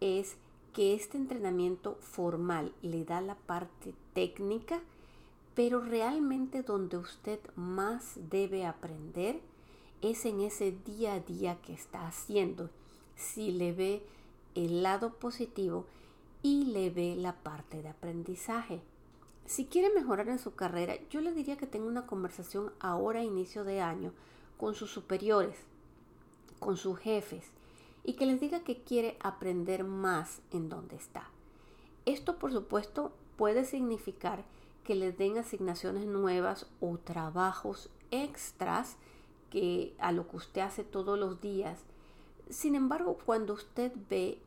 es 0.00 0.38
que 0.74 0.94
este 0.94 1.16
entrenamiento 1.16 1.96
formal 2.00 2.72
le 2.82 3.04
da 3.04 3.20
la 3.20 3.36
parte 3.36 3.94
técnica, 4.12 4.80
pero 5.54 5.80
realmente 5.80 6.62
donde 6.62 6.98
usted 6.98 7.38
más 7.54 8.14
debe 8.28 8.66
aprender 8.66 9.40
es 10.02 10.26
en 10.26 10.40
ese 10.40 10.72
día 10.84 11.14
a 11.14 11.20
día 11.20 11.56
que 11.62 11.72
está 11.72 12.06
haciendo. 12.06 12.68
Si 13.16 13.52
le 13.52 13.72
ve 13.72 14.02
el 14.54 14.82
lado 14.82 15.14
positivo 15.14 15.86
y 16.42 16.64
le 16.66 16.90
ve 16.90 17.14
la 17.16 17.34
parte 17.36 17.80
de 17.80 17.88
aprendizaje. 17.88 18.80
Si 19.46 19.66
quiere 19.66 19.94
mejorar 19.94 20.28
en 20.28 20.38
su 20.38 20.54
carrera, 20.54 20.96
yo 21.08 21.20
le 21.20 21.32
diría 21.32 21.56
que 21.56 21.66
tenga 21.66 21.86
una 21.86 22.06
conversación 22.06 22.72
ahora 22.80 23.20
a 23.20 23.24
inicio 23.24 23.64
de 23.64 23.80
año 23.80 24.12
con 24.58 24.74
sus 24.74 24.90
superiores, 24.90 25.56
con 26.58 26.76
sus 26.76 26.98
jefes, 26.98 27.44
y 28.04 28.14
que 28.14 28.26
les 28.26 28.40
diga 28.40 28.60
que 28.60 28.82
quiere 28.82 29.16
aprender 29.20 29.82
más 29.82 30.42
en 30.50 30.68
donde 30.68 30.96
está. 30.96 31.30
Esto, 32.04 32.38
por 32.38 32.52
supuesto, 32.52 33.12
puede 33.36 33.64
significar 33.64 34.44
que 34.84 34.94
le 34.94 35.12
den 35.12 35.38
asignaciones 35.38 36.06
nuevas 36.06 36.66
o 36.80 36.98
trabajos 36.98 37.90
extras 38.10 38.96
que 39.50 39.94
a 39.98 40.12
lo 40.12 40.28
que 40.28 40.36
usted 40.36 40.60
hace 40.60 40.84
todos 40.84 41.18
los 41.18 41.40
días. 41.40 41.80
Sin 42.50 42.74
embargo, 42.74 43.18
cuando 43.24 43.54
usted 43.54 43.92
ve 44.10 44.38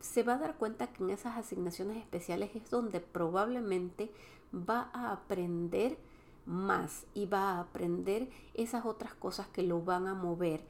se 0.00 0.22
va 0.22 0.34
a 0.34 0.38
dar 0.38 0.56
cuenta 0.56 0.88
que 0.88 1.02
en 1.02 1.10
esas 1.10 1.36
asignaciones 1.36 1.96
especiales 1.96 2.54
es 2.54 2.70
donde 2.70 3.00
probablemente 3.00 4.10
va 4.52 4.90
a 4.92 5.12
aprender 5.12 5.98
más 6.44 7.06
y 7.14 7.26
va 7.26 7.52
a 7.52 7.60
aprender 7.60 8.30
esas 8.54 8.84
otras 8.84 9.14
cosas 9.14 9.48
que 9.48 9.62
lo 9.62 9.82
van 9.82 10.06
a 10.06 10.14
mover 10.14 10.64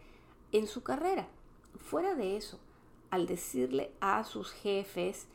en 0.52 0.66
su 0.66 0.83
carrera. 0.83 1.28
Fuera 1.78 2.14
de 2.14 2.37
eso, 2.37 2.59
al 3.11 3.26
decirle 3.26 3.90
a 4.00 4.25
sus 4.25 4.52
jefes 4.52 5.26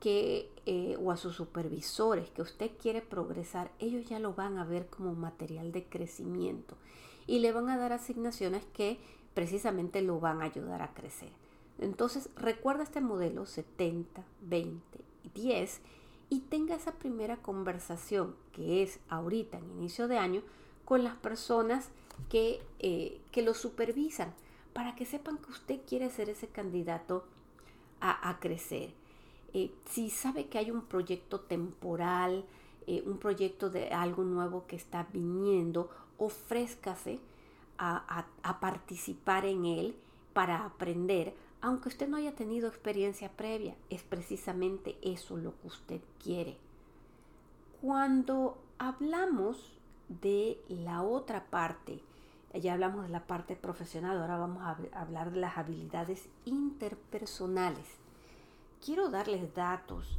que, 0.00 0.50
eh, 0.66 0.96
o 1.00 1.12
a 1.12 1.16
sus 1.16 1.36
supervisores 1.36 2.30
que 2.30 2.42
usted 2.42 2.70
quiere 2.80 3.02
progresar, 3.02 3.70
ellos 3.78 4.08
ya 4.08 4.18
lo 4.18 4.34
van 4.34 4.58
a 4.58 4.64
ver 4.64 4.86
como 4.88 5.14
material 5.14 5.72
de 5.72 5.84
crecimiento 5.84 6.76
y 7.26 7.38
le 7.38 7.52
van 7.52 7.68
a 7.68 7.78
dar 7.78 7.92
asignaciones 7.92 8.64
que 8.72 8.98
precisamente 9.34 10.02
lo 10.02 10.20
van 10.20 10.42
a 10.42 10.46
ayudar 10.46 10.82
a 10.82 10.92
crecer. 10.92 11.30
Entonces 11.78 12.28
recuerda 12.36 12.82
este 12.82 13.00
modelo 13.00 13.46
70, 13.46 14.24
20 14.42 15.00
y 15.24 15.28
10 15.30 15.80
y 16.30 16.40
tenga 16.40 16.74
esa 16.74 16.92
primera 16.92 17.36
conversación 17.36 18.34
que 18.52 18.82
es 18.82 19.00
ahorita 19.08 19.58
en 19.58 19.70
inicio 19.70 20.08
de 20.08 20.18
año 20.18 20.42
con 20.84 21.04
las 21.04 21.14
personas 21.14 21.90
que, 22.28 22.60
eh, 22.78 23.20
que 23.30 23.42
lo 23.42 23.54
supervisan 23.54 24.34
para 24.72 24.94
que 24.94 25.04
sepan 25.04 25.38
que 25.38 25.50
usted 25.50 25.80
quiere 25.86 26.10
ser 26.10 26.28
ese 26.28 26.48
candidato 26.48 27.24
a, 28.00 28.38
crecer. 28.40 28.90
Eh, 29.54 29.70
si 29.88 30.10
sabe 30.10 30.46
que 30.46 30.58
hay 30.58 30.72
un 30.72 30.82
proyecto 30.82 31.38
temporal, 31.38 32.44
eh, 32.88 33.04
un 33.06 33.18
proyecto 33.18 33.70
de 33.70 33.90
algo 33.90 34.24
nuevo 34.24 34.66
que 34.66 34.74
está 34.74 35.06
viniendo, 35.12 35.88
ofrézcase 36.18 37.20
a, 37.78 38.26
a 38.42 38.60
participar 38.60 39.44
en 39.44 39.66
él 39.66 39.94
para 40.32 40.64
aprender, 40.64 41.34
aunque 41.60 41.88
usted 41.88 42.08
no 42.08 42.16
haya 42.16 42.34
tenido 42.34 42.66
experiencia 42.68 43.30
previa, 43.30 43.76
es 43.88 44.02
precisamente 44.02 44.96
eso 45.00 45.36
lo 45.36 45.52
que 45.60 45.68
usted 45.68 46.00
quiere. 46.22 46.56
Cuando 47.80 48.58
hablamos 48.78 49.72
de 50.08 50.60
la 50.68 51.02
otra 51.02 51.44
parte, 51.44 52.00
ya 52.54 52.74
hablamos 52.74 53.04
de 53.04 53.08
la 53.08 53.26
parte 53.26 53.56
profesional, 53.56 54.20
ahora 54.20 54.38
vamos 54.38 54.62
a 54.62 55.00
hablar 55.00 55.30
de 55.30 55.40
las 55.40 55.56
habilidades 55.56 56.28
interpersonales. 56.44 57.86
Quiero 58.84 59.08
darles 59.08 59.54
datos 59.54 60.18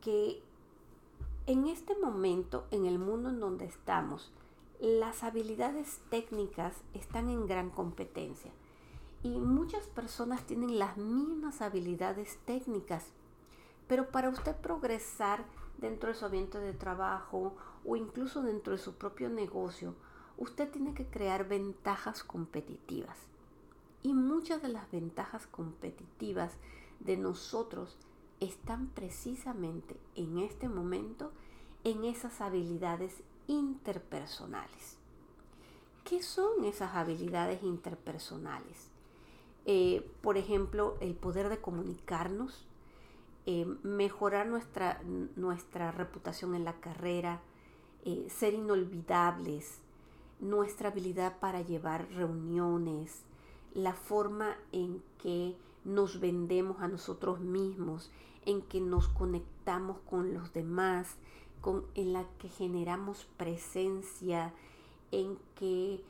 que 0.00 0.42
en 1.46 1.66
este 1.66 1.96
momento, 1.96 2.66
en 2.70 2.86
el 2.86 2.98
mundo 2.98 3.30
en 3.30 3.40
donde 3.40 3.64
estamos, 3.64 4.32
las 4.80 5.24
habilidades 5.24 6.00
técnicas 6.10 6.74
están 6.94 7.28
en 7.28 7.46
gran 7.46 7.70
competencia 7.70 8.52
y 9.22 9.30
muchas 9.30 9.84
personas 9.88 10.44
tienen 10.44 10.78
las 10.78 10.96
mismas 10.96 11.60
habilidades 11.60 12.38
técnicas, 12.44 13.06
pero 13.88 14.10
para 14.10 14.28
usted 14.28 14.54
progresar 14.56 15.44
dentro 15.78 16.10
de 16.10 16.14
su 16.14 16.24
ambiente 16.26 16.58
de 16.58 16.72
trabajo 16.72 17.54
o 17.84 17.96
incluso 17.96 18.42
dentro 18.42 18.72
de 18.72 18.78
su 18.78 18.94
propio 18.94 19.28
negocio, 19.28 19.94
usted 20.38 20.70
tiene 20.70 20.94
que 20.94 21.06
crear 21.06 21.46
ventajas 21.48 22.24
competitivas. 22.24 23.18
Y 24.02 24.14
muchas 24.14 24.62
de 24.62 24.68
las 24.68 24.90
ventajas 24.90 25.46
competitivas 25.46 26.52
de 27.00 27.16
nosotros 27.16 27.98
están 28.40 28.86
precisamente 28.88 29.96
en 30.14 30.38
este 30.38 30.68
momento 30.68 31.32
en 31.84 32.04
esas 32.04 32.40
habilidades 32.40 33.22
interpersonales. 33.48 34.96
¿Qué 36.04 36.22
son 36.22 36.64
esas 36.64 36.94
habilidades 36.94 37.62
interpersonales? 37.62 38.90
Eh, 39.66 40.08
por 40.22 40.38
ejemplo, 40.38 40.96
el 41.00 41.14
poder 41.14 41.48
de 41.48 41.60
comunicarnos, 41.60 42.66
eh, 43.46 43.66
mejorar 43.82 44.46
nuestra, 44.46 45.02
nuestra 45.36 45.90
reputación 45.90 46.54
en 46.54 46.64
la 46.64 46.80
carrera, 46.80 47.42
eh, 48.04 48.26
ser 48.30 48.54
inolvidables, 48.54 49.80
nuestra 50.40 50.90
habilidad 50.90 51.38
para 51.38 51.62
llevar 51.62 52.08
reuniones, 52.12 53.22
la 53.74 53.94
forma 53.94 54.56
en 54.72 55.02
que 55.22 55.56
nos 55.84 56.20
vendemos 56.20 56.80
a 56.80 56.88
nosotros 56.88 57.40
mismos, 57.40 58.10
en 58.46 58.62
que 58.62 58.80
nos 58.80 59.08
conectamos 59.08 59.98
con 60.08 60.34
los 60.34 60.52
demás, 60.52 61.16
con, 61.60 61.84
en 61.94 62.12
la 62.12 62.24
que 62.38 62.48
generamos 62.48 63.26
presencia, 63.36 64.52
en 65.10 65.38
que 65.54 66.02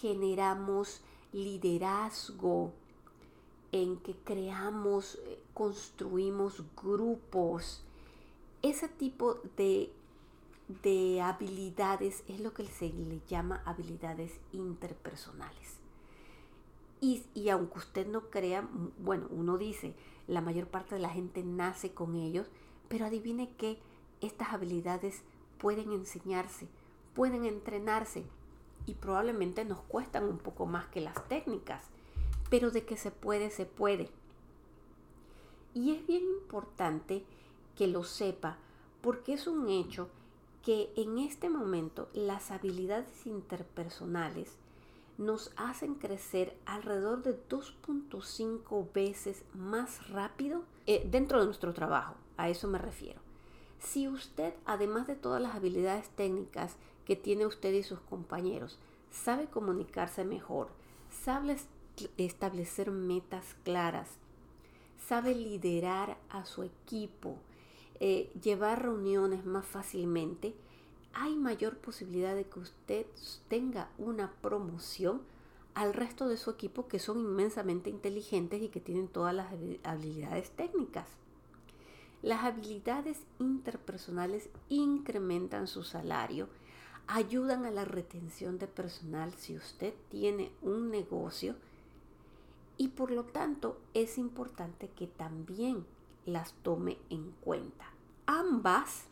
generamos 0.00 1.02
liderazgo, 1.32 2.72
en 3.72 3.96
que 3.96 4.14
creamos, 4.24 5.18
eh, 5.24 5.42
construimos 5.54 6.62
grupos, 6.80 7.82
ese 8.60 8.88
tipo 8.88 9.36
de, 9.56 9.90
de 10.82 11.20
habilidades 11.20 12.24
es 12.28 12.40
lo 12.40 12.54
que 12.54 12.64
se 12.66 12.90
le 12.90 13.20
llama 13.28 13.62
habilidades 13.64 14.40
interpersonales. 14.52 15.78
Y, 17.00 17.24
y, 17.34 17.48
aunque 17.48 17.78
usted 17.78 18.06
no 18.06 18.30
crea, 18.30 18.68
bueno, 18.98 19.26
uno 19.30 19.58
dice, 19.58 19.94
la 20.28 20.40
mayor 20.40 20.68
parte 20.68 20.94
de 20.94 21.00
la 21.00 21.10
gente 21.10 21.42
nace 21.42 21.92
con 21.92 22.14
ellos, 22.14 22.46
pero 22.88 23.06
adivine 23.06 23.50
que 23.56 23.80
estas 24.20 24.52
habilidades 24.52 25.22
pueden 25.58 25.92
enseñarse, 25.92 26.68
pueden 27.14 27.44
entrenarse 27.44 28.24
y 28.86 28.94
probablemente 28.94 29.64
nos 29.64 29.80
cuestan 29.80 30.24
un 30.24 30.38
poco 30.38 30.66
más 30.66 30.86
que 30.86 31.00
las 31.00 31.28
técnicas, 31.28 31.84
pero 32.50 32.70
de 32.70 32.84
que 32.84 32.96
se 32.96 33.10
puede, 33.10 33.50
se 33.50 33.66
puede. 33.66 34.10
Y 35.74 35.92
es 35.92 36.06
bien 36.06 36.22
importante 36.22 37.24
que 37.76 37.86
lo 37.86 38.04
sepa 38.04 38.58
porque 39.00 39.34
es 39.34 39.46
un 39.46 39.68
hecho 39.68 40.08
que 40.62 40.92
en 40.96 41.18
este 41.18 41.48
momento 41.48 42.08
las 42.14 42.50
habilidades 42.50 43.26
interpersonales 43.26 44.56
nos 45.18 45.52
hacen 45.56 45.94
crecer 45.94 46.56
alrededor 46.64 47.22
de 47.22 47.36
2.5 47.48 48.92
veces 48.92 49.44
más 49.54 50.08
rápido 50.08 50.64
eh, 50.86 51.06
dentro 51.10 51.40
de 51.40 51.46
nuestro 51.46 51.74
trabajo. 51.74 52.14
A 52.36 52.48
eso 52.48 52.68
me 52.68 52.78
refiero. 52.78 53.20
Si 53.78 54.08
usted, 54.08 54.54
además 54.64 55.06
de 55.06 55.16
todas 55.16 55.42
las 55.42 55.54
habilidades 55.54 56.08
técnicas 56.10 56.76
que 57.04 57.16
tiene 57.16 57.46
usted 57.46 57.72
y 57.72 57.82
sus 57.82 58.00
compañeros, 58.00 58.78
sabe 59.10 59.46
comunicarse 59.46 60.24
mejor, 60.24 60.68
sabe 61.10 61.56
establecer 62.16 62.90
metas 62.90 63.56
claras, 63.64 64.08
sabe 65.08 65.34
liderar 65.34 66.16
a 66.30 66.46
su 66.46 66.62
equipo, 66.62 67.36
eh, 68.04 68.32
llevar 68.42 68.82
reuniones 68.82 69.46
más 69.46 69.64
fácilmente, 69.64 70.56
hay 71.12 71.36
mayor 71.36 71.76
posibilidad 71.76 72.34
de 72.34 72.48
que 72.48 72.58
usted 72.58 73.06
tenga 73.46 73.90
una 73.96 74.32
promoción 74.42 75.22
al 75.74 75.94
resto 75.94 76.26
de 76.26 76.36
su 76.36 76.50
equipo 76.50 76.88
que 76.88 76.98
son 76.98 77.20
inmensamente 77.20 77.90
inteligentes 77.90 78.60
y 78.60 78.70
que 78.70 78.80
tienen 78.80 79.06
todas 79.06 79.32
las 79.32 79.52
habilidades 79.84 80.50
técnicas. 80.50 81.06
Las 82.22 82.42
habilidades 82.42 83.20
interpersonales 83.38 84.48
incrementan 84.68 85.68
su 85.68 85.84
salario, 85.84 86.48
ayudan 87.06 87.66
a 87.66 87.70
la 87.70 87.84
retención 87.84 88.58
de 88.58 88.66
personal 88.66 89.32
si 89.34 89.54
usted 89.54 89.94
tiene 90.08 90.50
un 90.60 90.90
negocio 90.90 91.54
y 92.78 92.88
por 92.88 93.12
lo 93.12 93.22
tanto 93.22 93.78
es 93.94 94.18
importante 94.18 94.88
que 94.88 95.06
también 95.06 95.86
las 96.26 96.52
tome 96.62 96.98
en 97.10 97.32
cuenta. 97.40 97.86
Ambas 98.26 99.04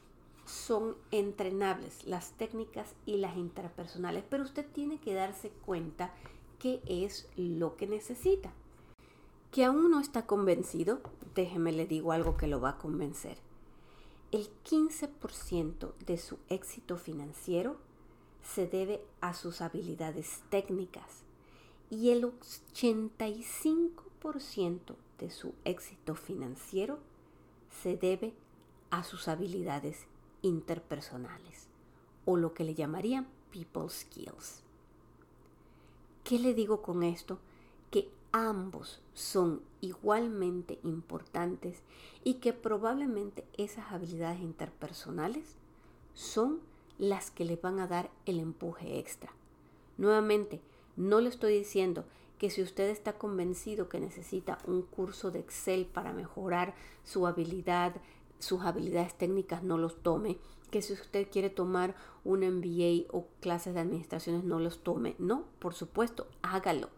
son 0.45 0.97
entrenables, 1.11 2.07
las 2.07 2.33
técnicas 2.33 2.95
y 3.07 3.17
las 3.19 3.37
interpersonales, 3.37 4.25
pero 4.29 4.43
usted 4.43 4.67
tiene 4.67 4.99
que 4.99 5.15
darse 5.15 5.51
cuenta 5.65 6.13
qué 6.59 6.83
es 6.87 7.29
lo 7.37 7.77
que 7.77 7.87
necesita. 7.87 8.53
Que 9.53 9.65
aún 9.65 9.91
no 9.91 10.01
está 10.01 10.27
convencido, 10.27 11.01
déjeme 11.35 11.73
le 11.73 11.87
digo 11.87 12.13
algo 12.13 12.37
que 12.37 12.47
lo 12.47 12.61
va 12.61 12.71
a 12.71 12.79
convencer. 12.79 13.39
El 14.31 14.49
15% 14.65 15.93
de 16.07 16.19
su 16.19 16.39
éxito 16.49 16.97
financiero 16.97 17.77
se 18.43 18.67
debe 18.67 19.05
a 19.21 19.35
sus 19.35 19.61
habilidades 19.61 20.43
técnicas 20.51 21.25
y 21.91 22.11
el 22.11 22.25
85% 22.25 24.95
de 25.21 25.31
su 25.31 25.55
éxito 25.65 26.15
financiero 26.15 26.99
se 27.83 27.97
debe 27.97 28.35
a 28.91 29.05
sus 29.05 29.29
habilidades 29.29 30.07
interpersonales 30.43 31.69
o 32.25 32.37
lo 32.37 32.55
que 32.55 32.65
le 32.65 32.75
llamarían 32.75 33.29
people 33.53 33.89
skills. 33.89 34.63
¿Qué 36.25 36.39
le 36.39 36.55
digo 36.55 36.83
con 36.83 37.03
esto? 37.03 37.39
Que 37.91 38.11
ambos 38.33 39.03
son 39.15 39.63
igualmente 39.81 40.79
importantes 40.83 41.83
y 42.25 42.35
que 42.35 42.53
probablemente 42.53 43.45
esas 43.57 43.93
habilidades 43.93 44.41
interpersonales 44.41 45.57
son 46.15 46.61
las 46.99 47.31
que 47.31 47.45
le 47.45 47.57
van 47.57 47.81
a 47.81 47.87
dar 47.87 48.11
el 48.27 48.41
empuje 48.41 48.99
extra. 48.99 49.33
Nuevamente, 49.97 50.61
no 50.97 51.21
le 51.21 51.29
estoy 51.29 51.59
diciendo 51.59 52.05
que 52.41 52.49
si 52.49 52.63
usted 52.63 52.89
está 52.89 53.19
convencido 53.19 53.91
que 53.91 54.01
necesita 54.01 54.57
un 54.67 54.81
curso 54.81 55.31
de 55.31 55.41
Excel 55.41 55.85
para 55.85 56.15
mejorar 56.15 56.75
su 57.05 57.27
habilidad 57.27 57.93
sus 58.39 58.63
habilidades 58.63 59.13
técnicas 59.13 59.63
no 59.63 59.77
los 59.77 60.03
tome, 60.03 60.39
que 60.71 60.81
si 60.81 60.95
usted 60.95 61.29
quiere 61.31 61.51
tomar 61.51 61.95
un 62.25 62.41
MBA 62.41 63.07
o 63.13 63.27
clases 63.41 63.75
de 63.75 63.81
administraciones 63.81 64.43
no 64.45 64.59
los 64.59 64.83
tome. 64.83 65.15
No, 65.19 65.45
por 65.59 65.75
supuesto, 65.75 66.27
hágalo. 66.41 66.89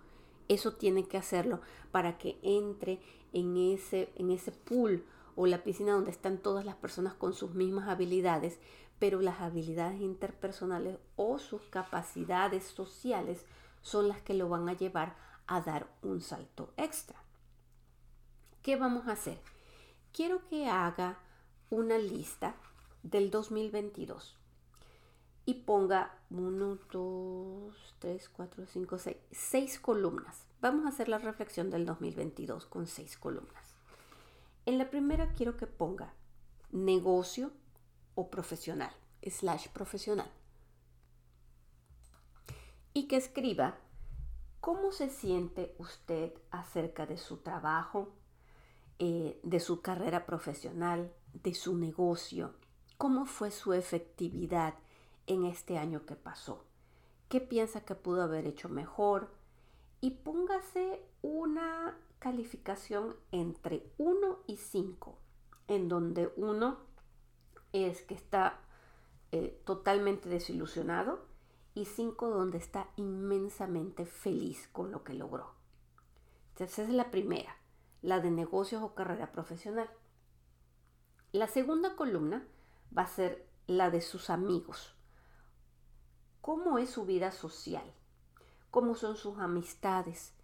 Eso 0.49 0.75
tiene 0.75 1.09
que 1.09 1.19
hacerlo 1.19 1.61
para 1.91 2.19
que 2.19 2.39
entre 2.43 3.01
en 3.33 3.57
ese, 3.57 4.13
en 4.15 4.31
ese 4.31 4.53
pool 4.53 5.05
o 5.35 5.47
la 5.47 5.65
piscina 5.65 5.95
donde 5.95 6.13
están 6.13 6.39
todas 6.39 6.65
las 6.65 6.77
personas 6.77 7.15
con 7.15 7.33
sus 7.33 7.55
mismas 7.55 7.89
habilidades, 7.89 8.61
pero 9.01 9.21
las 9.21 9.41
habilidades 9.41 10.01
interpersonales 10.01 10.99
o 11.17 11.41
sus 11.41 11.63
capacidades 11.63 12.63
sociales 12.65 13.45
son 13.81 14.07
las 14.07 14.23
que 14.23 14.35
lo 14.35 14.49
van 14.49 14.69
a 14.69 14.75
llevar 14.75 15.17
a 15.47 15.61
dar 15.61 15.89
un 16.03 16.21
salto 16.21 16.73
extra. 16.77 17.23
¿Qué 18.63 18.77
vamos 18.77 19.09
a 19.09 19.13
hacer? 19.13 19.41
Quiero 20.13 20.47
que 20.49 20.69
haga 20.69 21.19
una 21.71 21.99
lista 21.99 22.55
del 23.03 23.31
2022 23.31 24.37
y 25.45 25.55
ponga 25.55 26.19
1, 26.31 26.79
2, 26.91 27.95
3, 27.99 28.29
4, 28.29 28.67
5, 28.67 28.99
6, 28.99 29.17
6 29.31 29.81
columnas. 29.81 30.45
Vamos 30.61 30.87
a 30.87 30.91
hacer 30.91 31.09
la 31.09 31.19
reflexión 31.19 31.71
del 31.71 31.85
2022 31.87 32.67
con 32.67 32.87
6 32.87 33.17
columnas. 33.17 33.75
En 34.67 34.79
la 34.79 34.91
primera 34.91 35.35
quiero 35.35 35.57
que 35.57 35.67
ponga 35.67 36.15
negocio 36.71 37.51
o 38.15 38.31
profesional, 38.31 38.93
slash 39.23 39.69
profesional. 39.69 40.31
Y 42.95 43.09
que 43.09 43.17
escriba 43.17 43.79
cómo 44.63 44.93
se 44.93 45.11
siente 45.11 45.75
usted 45.79 46.33
acerca 46.53 47.05
de 47.05 47.19
su 47.19 47.39
trabajo, 47.39 48.13
eh, 49.01 49.41
de 49.43 49.59
su 49.59 49.83
carrera 49.83 50.25
profesional, 50.25 51.13
de 51.35 51.53
su 51.53 51.77
negocio, 51.77 52.55
cómo 52.97 53.27
fue 53.27 53.51
su 53.51 53.73
efectividad 53.73 54.75
en 55.27 55.47
este 55.47 55.79
año 55.79 56.07
que 56.07 56.15
pasó, 56.15 56.65
qué 57.29 57.41
piensa 57.41 57.85
que 57.85 57.97
pudo 57.97 58.23
haber 58.23 58.47
hecho 58.47 58.69
mejor 58.69 59.33
y 60.01 60.13
póngase 60.13 61.03
una 61.23 61.99
calificación 62.21 63.17
entre 63.33 63.91
1 63.99 64.45
y 64.47 64.59
5, 64.59 65.19
en 65.67 65.89
donde 65.89 66.33
1 66.37 66.79
es 67.73 68.03
que 68.03 68.15
está 68.15 68.61
eh, 69.33 69.61
totalmente 69.65 70.29
desilusionado 70.29 71.32
y 71.75 71.87
5 71.87 72.29
donde 72.29 72.59
está 72.59 72.89
inmensamente 72.97 74.07
feliz 74.07 74.69
con 74.73 74.91
lo 74.91 75.05
que 75.05 75.15
logró. 75.15 75.55
Entonces 76.51 76.79
esa 76.79 76.83
es 76.83 76.95
la 76.95 77.11
primera, 77.11 77.57
la 78.03 78.21
de 78.21 78.31
negocios 78.31 78.83
o 78.83 78.95
carrera 78.95 79.33
profesional. 79.33 79.89
La 81.33 81.49
segunda 81.49 81.97
columna 81.97 82.47
va 82.97 83.03
a 83.03 83.07
ser 83.07 83.49
la 83.67 83.91
de 83.91 84.03
sus 84.03 84.29
amigos. 84.29 84.95
¿Cómo 86.43 86.79
es 86.79 86.91
su 86.91 87.07
vida 87.07 87.33
social? 87.33 87.91
¿Cómo 88.71 88.95
son 88.95 89.17
sus 89.17 89.39
amistades? 89.39 90.35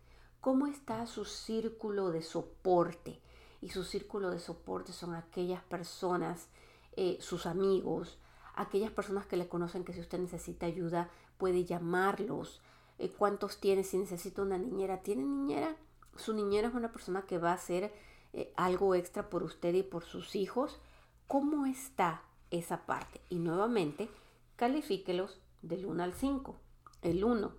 ¿Cómo 0.41 0.67
está 0.67 1.07
su 1.07 1.25
círculo 1.25 2.11
de 2.11 2.23
soporte? 2.23 3.21
Y 3.61 3.71
su 3.71 3.85
círculo 3.85 4.31
de 4.31 4.39
soporte 4.39 4.93
son 4.93 5.15
aquellas 5.15 5.63
personas, 5.65 6.49
eh, 6.93 7.19
sus 7.21 7.47
amigos, 7.47 8.19
aquellas 8.63 8.91
personas 8.91 9.27
que 9.27 9.37
le 9.37 9.49
conocen 9.49 9.85
que 9.85 9.93
si 9.93 10.01
usted 10.01 10.19
necesita 10.19 10.67
ayuda 10.67 11.11
puede 11.39 11.65
llamarlos. 11.65 12.61
Eh, 12.99 13.11
¿Cuántos 13.11 13.59
tiene? 13.61 13.85
Si 13.85 13.99
necesita 13.99 14.43
una 14.43 14.59
niñera, 14.59 15.03
¿tiene 15.03 15.23
niñera? 15.23 15.77
Su 16.17 16.35
niñera 16.35 16.69
es 16.69 16.75
una 16.75 16.93
persona 16.93 17.23
que 17.23 17.39
va 17.39 17.53
a 17.53 17.59
ser 17.59 17.93
eh, 18.33 18.53
algo 18.57 18.95
extra 18.95 19.31
por 19.31 19.43
usted 19.43 19.75
y 19.75 19.83
por 19.83 20.05
sus 20.05 20.35
hijos, 20.35 20.81
¿cómo 21.27 21.67
está 21.67 22.23
esa 22.51 22.85
parte? 22.87 23.21
Y 23.29 23.39
nuevamente, 23.39 24.09
califíquelos 24.57 25.41
del 25.63 25.87
1 25.87 26.03
al 26.03 26.13
5. 26.13 26.57
El 27.03 27.25
1, 27.25 27.53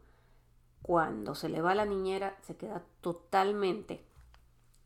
cuando 0.82 1.34
se 1.34 1.50
le 1.50 1.62
va 1.62 1.76
la 1.76 1.86
niñera, 1.86 2.38
se 2.42 2.58
queda 2.58 2.84
totalmente, 3.02 4.04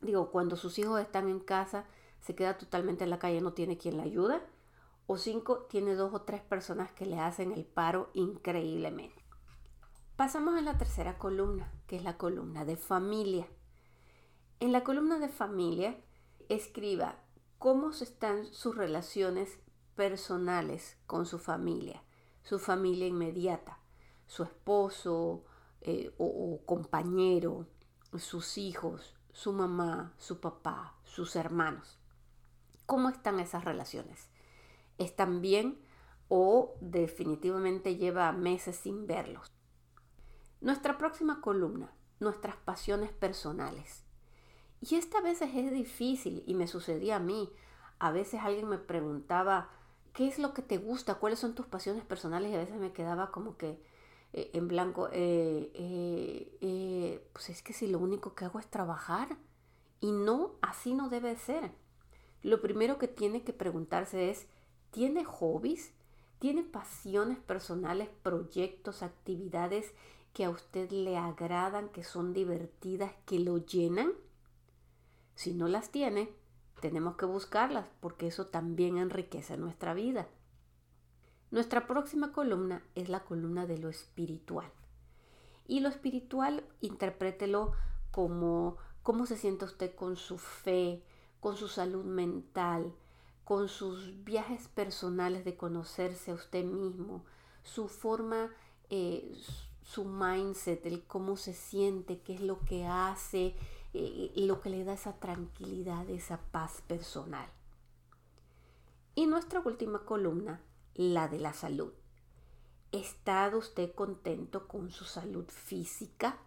digo, 0.00 0.30
cuando 0.30 0.56
sus 0.56 0.78
hijos 0.78 1.00
están 1.00 1.28
en 1.28 1.40
casa, 1.40 1.86
se 2.20 2.34
queda 2.34 2.56
totalmente 2.56 3.04
en 3.04 3.10
la 3.10 3.18
calle, 3.18 3.40
no 3.40 3.52
tiene 3.52 3.76
quien 3.76 3.96
la 3.96 4.04
ayuda. 4.04 4.40
O 5.06 5.18
5, 5.18 5.66
tiene 5.68 5.94
dos 5.94 6.14
o 6.14 6.22
tres 6.22 6.40
personas 6.40 6.90
que 6.92 7.06
le 7.06 7.18
hacen 7.18 7.52
el 7.52 7.64
paro 7.64 8.10
increíblemente. 8.14 9.22
Pasamos 10.16 10.56
a 10.56 10.60
la 10.60 10.78
tercera 10.78 11.18
columna, 11.18 11.72
que 11.86 11.96
es 11.96 12.04
la 12.04 12.16
columna 12.16 12.64
de 12.64 12.76
familia. 12.76 13.46
En 14.60 14.72
la 14.72 14.84
columna 14.84 15.18
de 15.18 15.28
familia, 15.28 15.98
escriba 16.48 17.16
cómo 17.58 17.90
están 17.90 18.46
sus 18.52 18.76
relaciones 18.76 19.58
personales 19.94 20.96
con 21.06 21.26
su 21.26 21.38
familia, 21.38 22.02
su 22.42 22.58
familia 22.58 23.06
inmediata, 23.06 23.78
su 24.26 24.42
esposo 24.42 25.44
eh, 25.80 26.14
o 26.18 26.60
compañero, 26.64 27.66
sus 28.18 28.56
hijos, 28.58 29.14
su 29.32 29.52
mamá, 29.52 30.14
su 30.16 30.40
papá, 30.40 30.96
sus 31.02 31.36
hermanos. 31.36 31.98
¿Cómo 32.86 33.08
están 33.08 33.40
esas 33.40 33.64
relaciones? 33.64 34.28
¿Están 34.98 35.40
bien 35.40 35.78
o 36.28 36.74
definitivamente 36.80 37.96
lleva 37.96 38.32
meses 38.32 38.76
sin 38.76 39.06
verlos? 39.06 39.50
Nuestra 40.60 40.98
próxima 40.98 41.40
columna, 41.40 41.92
nuestras 42.20 42.56
pasiones 42.56 43.12
personales. 43.12 44.04
Y 44.80 44.96
esta 44.96 45.18
a 45.18 45.22
veces 45.22 45.50
es 45.54 45.72
difícil 45.72 46.42
y 46.46 46.54
me 46.54 46.66
sucedía 46.66 47.16
a 47.16 47.20
mí. 47.20 47.50
A 47.98 48.12
veces 48.12 48.40
alguien 48.42 48.68
me 48.68 48.78
preguntaba, 48.78 49.70
¿qué 50.12 50.26
es 50.26 50.38
lo 50.38 50.52
que 50.52 50.62
te 50.62 50.78
gusta? 50.78 51.16
¿Cuáles 51.16 51.38
son 51.38 51.54
tus 51.54 51.66
pasiones 51.66 52.04
personales? 52.04 52.50
Y 52.50 52.54
a 52.54 52.58
veces 52.58 52.76
me 52.76 52.92
quedaba 52.92 53.30
como 53.30 53.56
que 53.56 53.82
eh, 54.32 54.50
en 54.52 54.68
blanco, 54.68 55.08
eh, 55.12 55.70
eh, 56.60 57.28
pues 57.32 57.50
es 57.50 57.62
que 57.62 57.72
si 57.72 57.86
lo 57.86 57.98
único 57.98 58.34
que 58.34 58.44
hago 58.44 58.58
es 58.58 58.66
trabajar. 58.66 59.36
Y 60.00 60.12
no, 60.12 60.52
así 60.60 60.92
no 60.92 61.08
debe 61.08 61.36
ser. 61.36 61.72
Lo 62.42 62.60
primero 62.60 62.98
que 62.98 63.08
tiene 63.08 63.42
que 63.42 63.54
preguntarse 63.54 64.30
es, 64.30 64.46
¿tiene 64.94 65.24
hobbies? 65.24 65.92
¿Tiene 66.38 66.62
pasiones 66.62 67.38
personales, 67.38 68.08
proyectos, 68.22 69.02
actividades 69.02 69.92
que 70.32 70.44
a 70.44 70.50
usted 70.50 70.88
le 70.92 71.16
agradan, 71.16 71.88
que 71.88 72.04
son 72.04 72.32
divertidas, 72.32 73.10
que 73.26 73.40
lo 73.40 73.58
llenan? 73.58 74.12
Si 75.34 75.52
no 75.52 75.66
las 75.66 75.90
tiene, 75.90 76.30
tenemos 76.80 77.16
que 77.16 77.26
buscarlas 77.26 77.88
porque 77.98 78.28
eso 78.28 78.46
también 78.46 78.98
enriquece 78.98 79.56
nuestra 79.56 79.94
vida. 79.94 80.28
Nuestra 81.50 81.88
próxima 81.88 82.30
columna 82.30 82.84
es 82.94 83.08
la 83.08 83.24
columna 83.24 83.66
de 83.66 83.78
lo 83.78 83.88
espiritual. 83.88 84.70
Y 85.66 85.80
lo 85.80 85.88
espiritual, 85.88 86.64
interprételo 86.80 87.72
como 88.12 88.76
cómo 89.02 89.26
se 89.26 89.36
siente 89.36 89.64
usted 89.64 89.92
con 89.96 90.14
su 90.14 90.38
fe, 90.38 91.02
con 91.40 91.56
su 91.56 91.66
salud 91.66 92.04
mental, 92.04 92.94
con 93.44 93.68
sus 93.68 94.24
viajes 94.24 94.68
personales 94.68 95.44
de 95.44 95.56
conocerse 95.56 96.30
a 96.30 96.34
usted 96.34 96.64
mismo, 96.64 97.24
su 97.62 97.88
forma, 97.88 98.50
eh, 98.90 99.36
su 99.82 100.04
mindset, 100.04 100.84
el 100.86 101.04
cómo 101.04 101.36
se 101.36 101.52
siente, 101.52 102.20
qué 102.20 102.34
es 102.34 102.40
lo 102.40 102.60
que 102.60 102.86
hace, 102.86 103.54
eh, 103.92 104.32
lo 104.36 104.60
que 104.60 104.70
le 104.70 104.84
da 104.84 104.94
esa 104.94 105.20
tranquilidad, 105.20 106.08
esa 106.08 106.38
paz 106.50 106.82
personal. 106.86 107.48
Y 109.14 109.26
nuestra 109.26 109.60
última 109.60 110.04
columna, 110.04 110.60
la 110.94 111.28
de 111.28 111.38
la 111.38 111.52
salud. 111.52 111.92
¿Está 112.92 113.50
usted 113.56 113.94
contento 113.94 114.66
con 114.68 114.90
su 114.90 115.04
salud 115.04 115.46
física, 115.48 116.38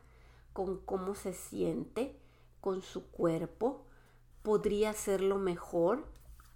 con 0.54 0.78
cómo 0.80 1.14
se 1.14 1.34
siente, 1.34 2.18
con 2.62 2.82
su 2.82 3.08
cuerpo? 3.12 3.86
¿Podría 4.44 4.90
hacerlo 4.90 5.38
mejor? 5.38 6.06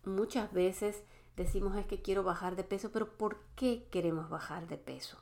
Muchas 0.04 0.52
veces 0.54 1.04
decimos 1.36 1.78
es 1.78 1.86
que 1.86 2.02
quiero 2.02 2.24
bajar 2.24 2.56
de 2.56 2.64
peso, 2.64 2.92
pero 2.92 3.18
¿por 3.18 3.38
qué 3.56 3.88
queremos 3.92 4.30
bajar 4.30 4.68
de 4.68 4.78
peso? 4.78 5.18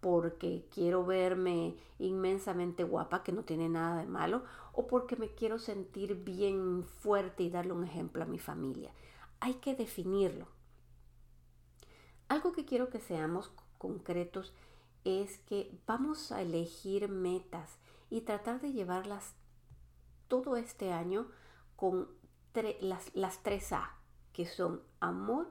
porque 0.00 0.66
quiero 0.72 1.04
verme 1.04 1.76
inmensamente 1.98 2.84
guapa, 2.84 3.24
que 3.24 3.32
no 3.32 3.42
tiene 3.42 3.68
nada 3.68 3.98
de 3.98 4.06
malo, 4.06 4.44
o 4.72 4.86
porque 4.86 5.16
me 5.16 5.34
quiero 5.34 5.58
sentir 5.58 6.14
bien 6.22 6.84
fuerte 6.84 7.42
y 7.42 7.50
darle 7.50 7.72
un 7.72 7.84
ejemplo 7.84 8.22
a 8.22 8.26
mi 8.26 8.38
familia. 8.38 8.92
Hay 9.40 9.54
que 9.54 9.74
definirlo. 9.74 10.46
Algo 12.28 12.52
que 12.52 12.64
quiero 12.64 12.90
que 12.90 13.00
seamos 13.00 13.50
concretos 13.78 14.54
es 15.04 15.38
que 15.38 15.76
vamos 15.86 16.30
a 16.30 16.42
elegir 16.42 17.08
metas 17.08 17.78
y 18.10 18.20
tratar 18.20 18.60
de 18.60 18.72
llevarlas 18.72 19.34
todo 20.28 20.56
este 20.56 20.92
año 20.92 21.26
con 21.74 22.08
las, 22.80 23.14
las 23.14 23.42
tres 23.42 23.72
A, 23.72 23.96
que 24.32 24.46
son 24.46 24.82
amor, 25.00 25.50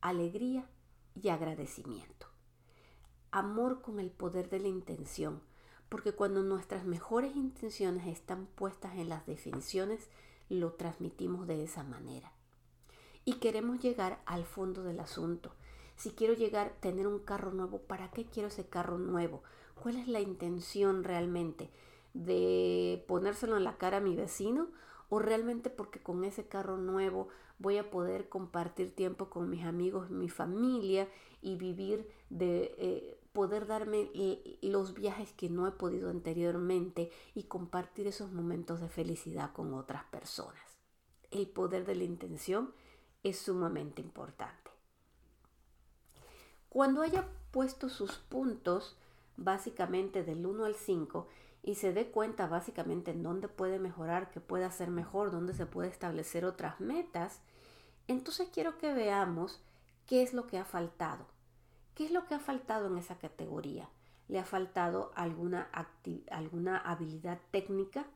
alegría 0.00 0.68
y 1.14 1.28
agradecimiento 1.28 2.32
amor 3.32 3.80
con 3.80 3.98
el 3.98 4.10
poder 4.10 4.48
de 4.50 4.60
la 4.60 4.68
intención, 4.68 5.40
porque 5.88 6.12
cuando 6.12 6.42
nuestras 6.42 6.84
mejores 6.84 7.34
intenciones 7.34 8.06
están 8.06 8.46
puestas 8.46 8.94
en 8.96 9.08
las 9.08 9.26
definiciones, 9.26 10.08
lo 10.48 10.74
transmitimos 10.74 11.46
de 11.46 11.64
esa 11.64 11.82
manera. 11.82 12.32
Y 13.24 13.34
queremos 13.34 13.80
llegar 13.80 14.20
al 14.26 14.44
fondo 14.44 14.82
del 14.84 15.00
asunto. 15.00 15.54
Si 15.96 16.10
quiero 16.10 16.34
llegar 16.34 16.66
a 16.66 16.80
tener 16.80 17.06
un 17.06 17.20
carro 17.20 17.52
nuevo, 17.52 17.78
¿para 17.78 18.10
qué 18.10 18.26
quiero 18.26 18.48
ese 18.48 18.66
carro 18.66 18.98
nuevo? 18.98 19.42
¿Cuál 19.82 19.96
es 19.96 20.08
la 20.08 20.20
intención 20.20 21.02
realmente? 21.02 21.70
¿De 22.14 23.04
ponérselo 23.08 23.56
en 23.56 23.64
la 23.64 23.78
cara 23.78 23.98
a 23.98 24.00
mi 24.00 24.14
vecino? 24.14 24.68
¿O 25.14 25.18
realmente 25.18 25.68
porque 25.68 26.02
con 26.02 26.24
ese 26.24 26.46
carro 26.46 26.78
nuevo 26.78 27.28
voy 27.58 27.76
a 27.76 27.90
poder 27.90 28.30
compartir 28.30 28.96
tiempo 28.96 29.28
con 29.28 29.50
mis 29.50 29.62
amigos, 29.62 30.08
mi 30.08 30.30
familia 30.30 31.06
y 31.42 31.56
vivir 31.56 32.10
de 32.30 32.74
eh, 32.78 33.20
poder 33.34 33.66
darme 33.66 34.08
los 34.62 34.94
viajes 34.94 35.30
que 35.34 35.50
no 35.50 35.66
he 35.66 35.72
podido 35.72 36.08
anteriormente 36.08 37.10
y 37.34 37.42
compartir 37.42 38.06
esos 38.06 38.32
momentos 38.32 38.80
de 38.80 38.88
felicidad 38.88 39.52
con 39.52 39.74
otras 39.74 40.04
personas. 40.04 40.64
El 41.30 41.46
poder 41.46 41.84
de 41.84 41.94
la 41.94 42.04
intención 42.04 42.72
es 43.22 43.36
sumamente 43.38 44.00
importante. 44.00 44.70
Cuando 46.70 47.02
haya 47.02 47.28
puesto 47.50 47.90
sus 47.90 48.12
puntos, 48.12 48.96
básicamente 49.36 50.24
del 50.24 50.46
1 50.46 50.64
al 50.64 50.74
5, 50.74 51.28
y 51.62 51.76
se 51.76 51.92
dé 51.92 52.10
cuenta 52.10 52.46
básicamente 52.46 53.12
en 53.12 53.22
dónde 53.22 53.48
puede 53.48 53.78
mejorar, 53.78 54.30
qué 54.30 54.40
puede 54.40 54.64
hacer 54.64 54.90
mejor, 54.90 55.30
dónde 55.30 55.54
se 55.54 55.66
puede 55.66 55.88
establecer 55.88 56.44
otras 56.44 56.80
metas, 56.80 57.40
entonces 58.08 58.48
quiero 58.52 58.78
que 58.78 58.92
veamos 58.92 59.62
qué 60.06 60.22
es 60.22 60.34
lo 60.34 60.46
que 60.46 60.58
ha 60.58 60.64
faltado 60.64 61.26
¿Qué 61.94 62.06
es 62.06 62.10
lo 62.10 62.26
que 62.26 62.34
ha 62.34 62.40
faltado 62.40 62.86
en 62.86 62.96
esa 62.96 63.18
categoría? 63.18 63.88
¿Le 64.28 64.38
ha 64.38 64.44
faltado 64.44 65.12
alguna, 65.14 65.70
alguna 66.30 66.78
habilidad 66.78 67.38
técnica 67.50 68.06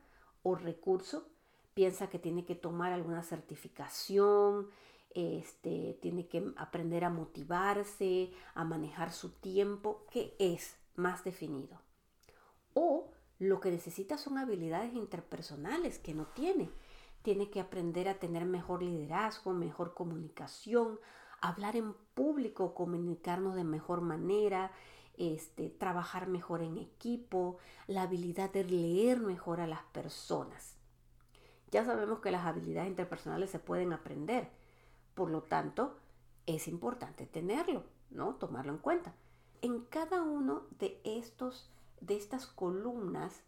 o 0.41 0.55
recurso? 0.55 1.29
Piensa 1.73 2.09
que 2.09 2.17
tiene 2.17 2.43
que 2.43 2.55
tomar 2.55 2.91
alguna 2.91 3.21
certificación, 3.21 4.67
este, 5.11 5.99
tiene 6.01 6.27
que 6.27 6.51
aprender 6.57 7.05
a 7.05 7.11
motivarse, 7.11 8.31
a 8.55 8.63
manejar 8.63 9.11
su 9.11 9.29
tiempo. 9.29 10.05
¿Qué 10.09 10.35
es 10.39 10.77
más 10.95 11.23
definido? 11.23 11.79
O 12.73 13.11
lo 13.39 13.59
que 13.59 13.71
necesita 13.71 14.17
son 14.17 14.37
habilidades 14.37 14.93
interpersonales 14.93 15.99
que 15.99 16.13
no 16.13 16.25
tiene. 16.27 16.69
Tiene 17.21 17.49
que 17.49 17.59
aprender 17.59 18.09
a 18.09 18.19
tener 18.19 18.45
mejor 18.45 18.81
liderazgo, 18.81 19.53
mejor 19.53 19.93
comunicación, 19.93 20.99
hablar 21.41 21.75
en 21.75 21.93
público, 22.13 22.73
comunicarnos 22.73 23.55
de 23.55 23.63
mejor 23.63 24.01
manera, 24.01 24.71
este, 25.17 25.69
trabajar 25.69 26.27
mejor 26.27 26.61
en 26.61 26.77
equipo, 26.77 27.57
la 27.87 28.03
habilidad 28.03 28.51
de 28.51 28.63
leer 28.63 29.19
mejor 29.19 29.59
a 29.59 29.67
las 29.67 29.83
personas. 29.83 30.75
Ya 31.71 31.83
sabemos 31.83 32.19
que 32.19 32.31
las 32.31 32.45
habilidades 32.45 32.89
interpersonales 32.89 33.49
se 33.49 33.59
pueden 33.59 33.93
aprender, 33.93 34.49
por 35.15 35.29
lo 35.29 35.43
tanto, 35.43 35.97
es 36.45 36.67
importante 36.67 37.25
tenerlo, 37.25 37.83
¿no? 38.09 38.35
Tomarlo 38.35 38.71
en 38.71 38.77
cuenta. 38.79 39.13
En 39.61 39.81
cada 39.81 40.21
uno 40.21 40.63
de 40.79 41.01
estos 41.03 41.69
de 42.01 42.15
estas 42.15 42.47
columnas 42.47 43.43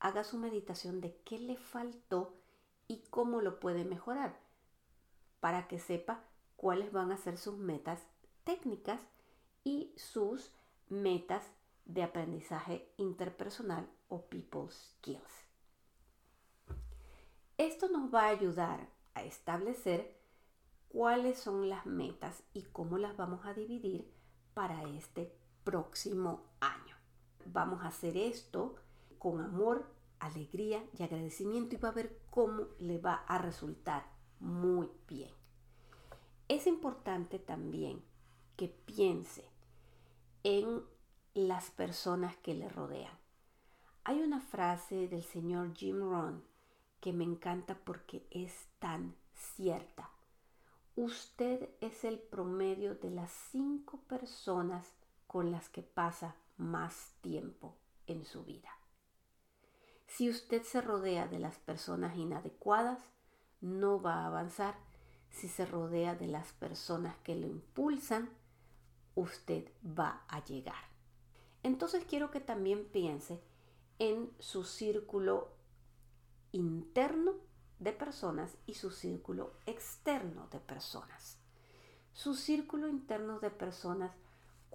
haga 0.00 0.24
su 0.24 0.38
meditación 0.38 1.00
de 1.00 1.16
qué 1.24 1.38
le 1.38 1.56
faltó 1.56 2.34
y 2.88 3.02
cómo 3.10 3.40
lo 3.40 3.60
puede 3.60 3.84
mejorar 3.84 4.38
para 5.40 5.68
que 5.68 5.78
sepa 5.78 6.24
cuáles 6.56 6.92
van 6.92 7.12
a 7.12 7.16
ser 7.16 7.38
sus 7.38 7.56
metas 7.56 8.02
técnicas 8.44 9.00
y 9.64 9.92
sus 9.96 10.52
metas 10.88 11.44
de 11.84 12.02
aprendizaje 12.02 12.92
interpersonal 12.96 13.88
o 14.08 14.26
people 14.26 14.70
skills. 14.70 15.46
Esto 17.58 17.88
nos 17.88 18.12
va 18.12 18.22
a 18.22 18.28
ayudar 18.28 18.88
a 19.14 19.22
establecer 19.22 20.16
cuáles 20.88 21.38
son 21.38 21.68
las 21.68 21.86
metas 21.86 22.42
y 22.52 22.62
cómo 22.64 22.98
las 22.98 23.16
vamos 23.16 23.46
a 23.46 23.54
dividir 23.54 24.12
para 24.54 24.82
este 24.90 25.32
próximo 25.64 26.42
año. 26.60 26.95
Vamos 27.52 27.82
a 27.82 27.88
hacer 27.88 28.16
esto 28.16 28.76
con 29.18 29.40
amor, 29.40 29.86
alegría 30.18 30.84
y 30.98 31.02
agradecimiento 31.02 31.74
y 31.74 31.78
va 31.78 31.90
a 31.90 31.92
ver 31.92 32.18
cómo 32.30 32.66
le 32.78 32.98
va 32.98 33.24
a 33.26 33.38
resultar 33.38 34.04
muy 34.40 34.88
bien. 35.08 35.30
Es 36.48 36.66
importante 36.66 37.38
también 37.38 38.02
que 38.56 38.68
piense 38.68 39.44
en 40.44 40.82
las 41.34 41.70
personas 41.70 42.36
que 42.36 42.54
le 42.54 42.68
rodean. 42.68 43.12
Hay 44.04 44.22
una 44.22 44.40
frase 44.40 45.08
del 45.08 45.24
señor 45.24 45.74
Jim 45.74 45.98
Rohn 45.98 46.44
que 47.00 47.12
me 47.12 47.24
encanta 47.24 47.76
porque 47.84 48.26
es 48.30 48.68
tan 48.78 49.14
cierta. 49.34 50.10
usted 50.94 51.68
es 51.80 52.04
el 52.04 52.18
promedio 52.18 52.94
de 52.94 53.10
las 53.10 53.30
cinco 53.50 53.98
personas 54.08 54.94
con 55.26 55.50
las 55.50 55.68
que 55.68 55.82
pasa 55.82 56.36
más 56.56 57.14
tiempo 57.20 57.76
en 58.06 58.24
su 58.24 58.44
vida. 58.44 58.70
Si 60.06 60.30
usted 60.30 60.62
se 60.62 60.80
rodea 60.80 61.26
de 61.26 61.38
las 61.38 61.58
personas 61.58 62.16
inadecuadas, 62.16 63.02
no 63.60 64.00
va 64.00 64.22
a 64.22 64.26
avanzar. 64.26 64.76
Si 65.30 65.48
se 65.48 65.66
rodea 65.66 66.14
de 66.14 66.28
las 66.28 66.52
personas 66.52 67.16
que 67.18 67.34
lo 67.34 67.46
impulsan, 67.46 68.30
usted 69.14 69.70
va 69.84 70.24
a 70.28 70.44
llegar. 70.44 70.84
Entonces 71.62 72.04
quiero 72.04 72.30
que 72.30 72.40
también 72.40 72.86
piense 72.86 73.42
en 73.98 74.30
su 74.38 74.64
círculo 74.64 75.56
interno 76.52 77.34
de 77.78 77.92
personas 77.92 78.56
y 78.66 78.74
su 78.74 78.90
círculo 78.90 79.52
externo 79.66 80.48
de 80.50 80.60
personas. 80.60 81.38
Su 82.12 82.34
círculo 82.34 82.88
interno 82.88 83.40
de 83.40 83.50
personas, 83.50 84.12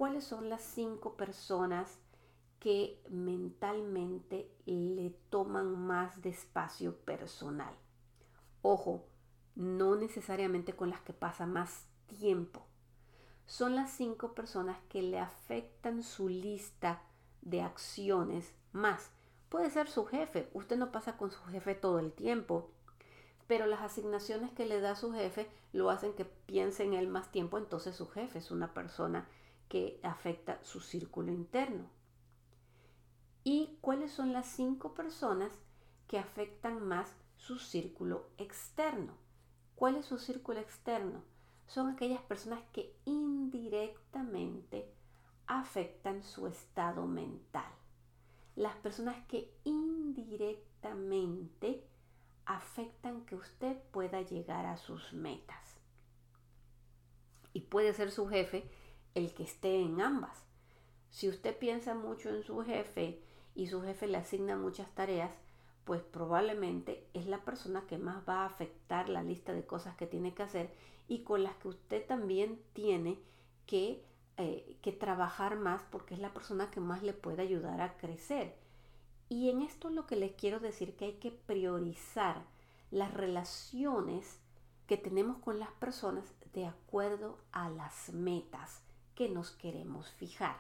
¿cuáles 0.02 0.24
son 0.24 0.50
las 0.50 0.64
cinco 0.64 1.16
personas 1.16 2.00
que 2.60 3.00
mentalmente 3.12 4.52
le 4.66 5.12
toman 5.30 5.78
más 5.78 6.26
espacio 6.26 6.96
personal? 7.02 7.72
Ojo, 8.64 9.06
no 9.54 9.96
necesariamente 9.96 10.74
con 10.74 10.90
las 10.90 11.02
que 11.02 11.14
pasa 11.14 11.46
más 11.46 11.86
tiempo. 12.08 12.66
Son 13.46 13.76
las 13.76 13.92
cinco 13.92 14.34
personas 14.34 14.80
que 14.90 15.04
le 15.04 15.20
afectan 15.20 16.02
su 16.02 16.30
lista 16.30 17.04
de 17.44 17.62
acciones 17.62 18.56
más. 18.72 19.12
Puede 19.50 19.70
ser 19.70 19.88
su 19.88 20.08
jefe. 20.08 20.50
Usted 20.56 20.78
no 20.78 20.92
pasa 20.92 21.16
con 21.16 21.30
su 21.30 21.44
jefe 21.44 21.76
todo 21.76 22.00
el 22.00 22.12
tiempo 22.12 22.72
pero 23.52 23.66
las 23.66 23.82
asignaciones 23.82 24.50
que 24.54 24.66
le 24.66 24.80
da 24.80 24.96
su 24.96 25.12
jefe 25.12 25.46
lo 25.74 25.90
hacen 25.90 26.14
que 26.14 26.24
piense 26.24 26.86
en 26.86 26.94
él 26.94 27.10
más 27.10 27.34
tiempo, 27.34 27.58
entonces 27.58 27.94
su 27.98 28.08
jefe 28.08 28.40
es 28.40 28.50
una 28.50 28.74
persona 28.74 29.28
que 29.72 30.00
afecta 30.04 30.62
su 30.64 30.82
círculo 30.82 31.32
interno. 31.32 31.90
¿Y 33.46 33.78
cuáles 33.80 34.12
son 34.12 34.34
las 34.34 34.48
cinco 34.48 34.94
personas 34.94 35.54
que 36.10 36.20
afectan 36.20 36.86
más 36.86 37.16
su 37.38 37.58
círculo 37.58 38.28
externo? 38.38 39.14
¿Cuál 39.76 39.96
es 39.96 40.06
su 40.06 40.18
círculo 40.18 40.60
externo? 40.60 41.24
Son 41.68 41.88
aquellas 41.88 42.22
personas 42.24 42.60
que 42.74 42.94
indirectamente 43.06 44.92
afectan 45.48 46.22
su 46.22 46.48
estado 46.48 47.08
mental. 47.08 47.72
Las 48.58 48.76
personas 48.76 49.26
que 49.30 49.56
indirectamente 49.64 51.88
afectan 52.46 53.26
que 53.26 53.36
usted 53.36 53.78
pueda 53.92 54.22
llegar 54.22 54.66
a 54.66 54.76
sus 54.76 55.14
metas. 55.14 55.80
Y 57.54 57.62
puede 57.62 57.94
ser 57.94 58.12
su 58.12 58.28
jefe 58.28 58.70
el 59.16 59.34
que 59.34 59.44
esté 59.44 59.82
en 59.82 60.02
ambas. 60.02 60.46
Si 61.10 61.28
usted 61.28 61.58
piensa 61.58 61.94
mucho 61.94 62.30
en 62.30 62.44
su 62.44 62.62
jefe 62.64 63.22
y 63.54 63.68
su 63.68 63.82
jefe 63.82 64.08
le 64.08 64.18
asigna 64.18 64.56
muchas 64.56 64.90
tareas, 64.96 65.32
pues 65.84 66.02
probablemente 66.02 67.06
es 67.14 67.26
la 67.28 67.44
persona 67.44 67.86
que 67.88 67.98
más 67.98 68.24
va 68.28 68.44
a 68.44 68.46
afectar 68.46 69.10
la 69.10 69.24
lista 69.24 69.54
de 69.54 69.66
cosas 69.66 69.96
que 69.96 70.08
tiene 70.08 70.34
que 70.34 70.44
hacer 70.44 70.74
y 71.08 71.24
con 71.24 71.44
las 71.44 71.56
que 71.56 71.68
usted 71.68 72.06
también 72.06 72.62
tiene 72.74 73.20
que, 73.66 74.06
eh, 74.38 74.78
que 74.82 74.92
trabajar 74.92 75.58
más 75.58 75.82
porque 75.92 76.14
es 76.14 76.20
la 76.20 76.34
persona 76.34 76.72
que 76.72 76.80
más 76.80 77.04
le 77.04 77.14
puede 77.14 77.42
ayudar 77.42 77.82
a 77.82 77.98
crecer. 77.98 78.56
Y 79.28 79.50
en 79.50 79.62
esto 79.62 79.90
lo 79.90 80.08
que 80.08 80.16
les 80.16 80.32
quiero 80.34 80.60
decir 80.60 80.96
que 80.96 81.06
hay 81.06 81.14
que 81.14 81.32
priorizar 81.32 82.44
las 82.92 83.14
relaciones 83.14 84.40
que 84.88 84.98
tenemos 84.98 85.38
con 85.38 85.60
las 85.60 85.72
personas 85.72 86.26
de 86.54 86.68
acuerdo 86.68 87.38
a 87.52 87.70
las 87.70 88.14
metas 88.14 88.82
que 89.16 89.30
nos 89.30 89.52
queremos 89.52 90.10
fijar. 90.12 90.58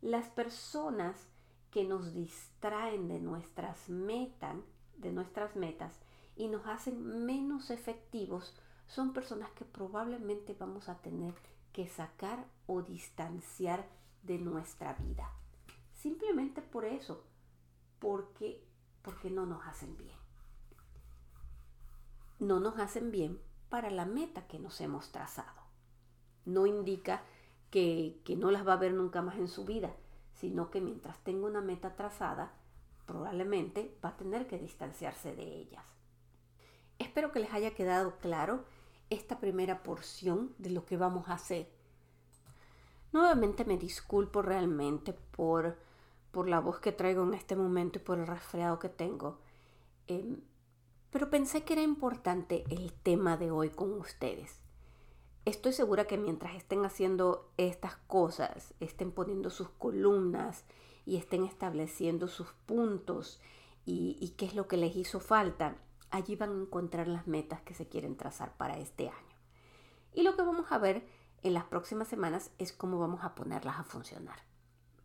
Las 0.00 0.28
personas 0.28 1.28
que 1.70 1.84
nos 1.84 2.14
distraen 2.14 3.08
de 3.08 3.20
nuestras 3.20 3.88
metas, 3.88 4.56
de 4.96 5.12
nuestras 5.12 5.56
metas 5.56 5.94
y 6.36 6.48
nos 6.48 6.66
hacen 6.66 7.24
menos 7.26 7.70
efectivos 7.70 8.54
son 8.86 9.12
personas 9.12 9.50
que 9.50 9.64
probablemente 9.64 10.54
vamos 10.58 10.88
a 10.88 10.96
tener 10.98 11.34
que 11.72 11.86
sacar 11.88 12.46
o 12.66 12.82
distanciar 12.82 13.86
de 14.22 14.38
nuestra 14.38 14.94
vida. 14.94 15.30
Simplemente 15.94 16.62
por 16.62 16.84
eso, 16.84 17.24
porque, 17.98 18.64
porque 19.02 19.30
no 19.30 19.46
nos 19.46 19.66
hacen 19.66 19.96
bien. 19.96 20.16
No 22.38 22.60
nos 22.60 22.78
hacen 22.78 23.10
bien 23.10 23.40
para 23.68 23.90
la 23.90 24.06
meta 24.06 24.46
que 24.46 24.58
nos 24.58 24.80
hemos 24.80 25.10
trazado. 25.10 25.67
No 26.48 26.66
indica 26.66 27.22
que, 27.70 28.20
que 28.24 28.36
no 28.36 28.50
las 28.50 28.66
va 28.66 28.74
a 28.74 28.78
ver 28.78 28.94
nunca 28.94 29.22
más 29.22 29.36
en 29.36 29.48
su 29.48 29.64
vida, 29.64 29.94
sino 30.34 30.70
que 30.70 30.80
mientras 30.80 31.18
tenga 31.22 31.46
una 31.46 31.60
meta 31.60 31.94
trazada, 31.94 32.52
probablemente 33.06 33.96
va 34.04 34.10
a 34.10 34.16
tener 34.16 34.46
que 34.46 34.58
distanciarse 34.58 35.34
de 35.34 35.44
ellas. 35.44 35.84
Espero 36.98 37.32
que 37.32 37.40
les 37.40 37.52
haya 37.52 37.74
quedado 37.74 38.16
claro 38.18 38.64
esta 39.10 39.38
primera 39.38 39.82
porción 39.82 40.54
de 40.58 40.70
lo 40.70 40.84
que 40.84 40.96
vamos 40.96 41.28
a 41.28 41.34
hacer. 41.34 41.68
Nuevamente 43.12 43.64
me 43.64 43.78
disculpo 43.78 44.42
realmente 44.42 45.12
por 45.12 45.76
por 46.30 46.48
la 46.48 46.60
voz 46.60 46.78
que 46.80 46.92
traigo 46.92 47.24
en 47.24 47.34
este 47.34 47.56
momento 47.56 47.98
y 47.98 48.02
por 48.02 48.18
el 48.18 48.26
resfriado 48.26 48.78
que 48.78 48.88
tengo. 48.88 49.38
Em, 50.06 50.40
pero 51.10 51.30
pensé 51.30 51.64
que 51.64 51.72
era 51.72 51.82
importante 51.82 52.64
el 52.70 52.92
tema 52.92 53.36
de 53.36 53.50
hoy 53.50 53.70
con 53.70 53.92
ustedes. 53.94 54.60
Estoy 55.48 55.72
segura 55.72 56.06
que 56.06 56.18
mientras 56.18 56.54
estén 56.54 56.84
haciendo 56.84 57.50
estas 57.56 57.96
cosas, 58.06 58.74
estén 58.80 59.12
poniendo 59.12 59.48
sus 59.48 59.70
columnas 59.70 60.64
y 61.06 61.16
estén 61.16 61.44
estableciendo 61.44 62.28
sus 62.28 62.48
puntos 62.66 63.40
y, 63.86 64.34
qué 64.36 64.44
es 64.44 64.54
lo 64.54 64.68
que 64.68 64.76
les 64.76 64.94
hizo 64.94 65.20
falta, 65.20 65.76
allí 66.10 66.36
van 66.36 66.50
a 66.50 66.60
encontrar 66.60 67.08
las 67.08 67.26
metas 67.26 67.62
que 67.62 67.72
se 67.72 67.88
quieren 67.88 68.16
trazar 68.16 68.58
para 68.58 68.78
este 68.78 69.08
año. 69.08 69.36
Y 70.12 70.22
lo 70.22 70.36
que 70.36 70.42
vamos 70.42 70.70
a 70.70 70.76
ver 70.76 71.08
en 71.42 71.54
las 71.54 71.64
próximas 71.64 72.08
semanas 72.08 72.50
es 72.58 72.74
cómo 72.74 72.98
vamos 72.98 73.24
a 73.24 73.34
ponerlas 73.34 73.78
a 73.78 73.84
funcionar 73.84 74.38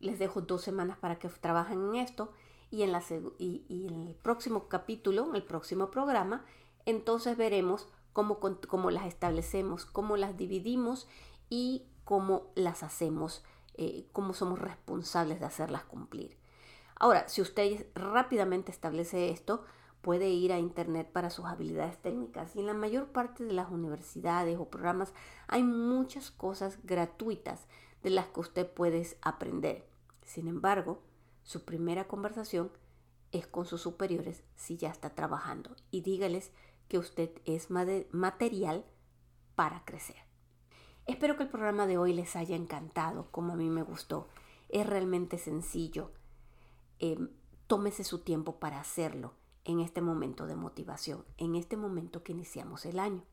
les 0.03 0.19
dejo 0.19 0.41
dos 0.41 0.61
semanas 0.61 0.97
para 0.97 1.17
que 1.17 1.29
trabajen 1.29 1.81
en 1.89 1.95
esto 1.95 2.33
y 2.69 2.83
en, 2.83 2.91
la, 2.91 3.01
y, 3.37 3.87
en 3.87 4.07
el 4.07 4.15
próximo 4.15 4.67
capítulo, 4.67 5.29
en 5.29 5.35
el 5.35 5.43
próximo 5.43 5.91
programa, 5.91 6.43
entonces 6.85 7.37
veremos 7.37 7.87
cómo, 8.13 8.91
las 8.91 9.05
establecemos, 9.05 9.85
cómo 9.85 10.17
las 10.17 10.37
dividimos 10.37 11.07
y 11.49 11.85
cómo 12.05 12.51
las 12.55 12.83
hacemos, 12.83 13.43
eh, 13.75 14.07
cómo 14.13 14.33
somos 14.33 14.59
responsables 14.59 15.39
de 15.39 15.45
hacerlas 15.45 15.83
cumplir. 15.83 16.37
Ahora, 16.95 17.27
si 17.27 17.41
usted 17.41 17.87
rápidamente 17.95 18.71
establece 18.71 19.29
esto, 19.29 19.65
puede 20.01 20.29
ir 20.29 20.53
a 20.53 20.59
Internet 20.59 21.09
para 21.11 21.29
sus 21.29 21.45
habilidades 21.45 21.97
técnicas 21.97 22.55
y 22.55 22.59
en 22.59 22.67
la 22.67 22.73
mayor 22.73 23.07
parte 23.07 23.43
de 23.43 23.53
las 23.53 23.71
universidades 23.71 24.59
o 24.59 24.69
programas 24.69 25.13
hay 25.47 25.63
muchas 25.63 26.29
cosas 26.29 26.79
gratuitas 26.83 27.67
de 28.03 28.09
las 28.09 28.27
que 28.27 28.39
usted 28.41 28.69
puede 28.71 29.07
aprender. 29.21 29.87
Sin 30.23 30.47
embargo, 30.47 31.01
su 31.43 31.65
primera 31.65 32.07
conversación 32.07 32.71
es 33.31 33.47
con 33.47 33.65
sus 33.65 33.81
superiores 33.81 34.43
si 34.55 34.77
ya 34.77 34.89
está 34.89 35.09
trabajando 35.15 35.75
y 35.89 36.01
dígales 36.01 36.51
que 36.93 36.99
usted 36.99 37.31
es 37.45 37.71
material 37.71 38.85
para 39.55 39.83
crecer. 39.83 40.17
Espero 41.07 41.35
que 41.35 41.41
el 41.41 41.49
programa 41.49 41.87
de 41.87 41.97
hoy 41.97 42.13
les 42.13 42.35
haya 42.35 42.55
encantado 42.55 43.31
como 43.31 43.53
a 43.53 43.55
mí 43.55 43.67
me 43.67 43.81
gustó. 43.81 44.27
Es 44.69 44.85
realmente 44.85 45.39
sencillo. 45.39 46.11
Em, 46.99 47.31
tómese 47.65 48.03
su 48.03 48.19
tiempo 48.19 48.59
para 48.59 48.79
hacerlo 48.79 49.33
en 49.65 49.79
este 49.79 50.01
momento 50.01 50.45
de 50.45 50.55
motivación, 50.55 51.25
en 51.39 51.55
este 51.55 51.77
momento 51.77 52.21
que 52.21 52.33
iniciamos 52.33 52.85
el 52.85 52.99
año. 52.99 53.23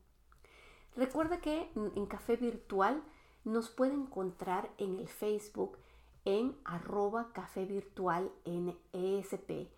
Recuerda 0.95 1.39
que 1.39 1.69
en 1.75 2.07
Café 2.07 2.37
Virtual 2.37 3.03
nos 3.43 3.69
puede 3.69 3.93
encontrar 3.93 4.73
en 4.79 4.97
el 4.97 5.07
Facebook 5.07 5.77
en 6.25 6.57
arroba 6.65 7.31
café 7.31 7.65
virtual 7.65 8.31
NESP 8.43 9.69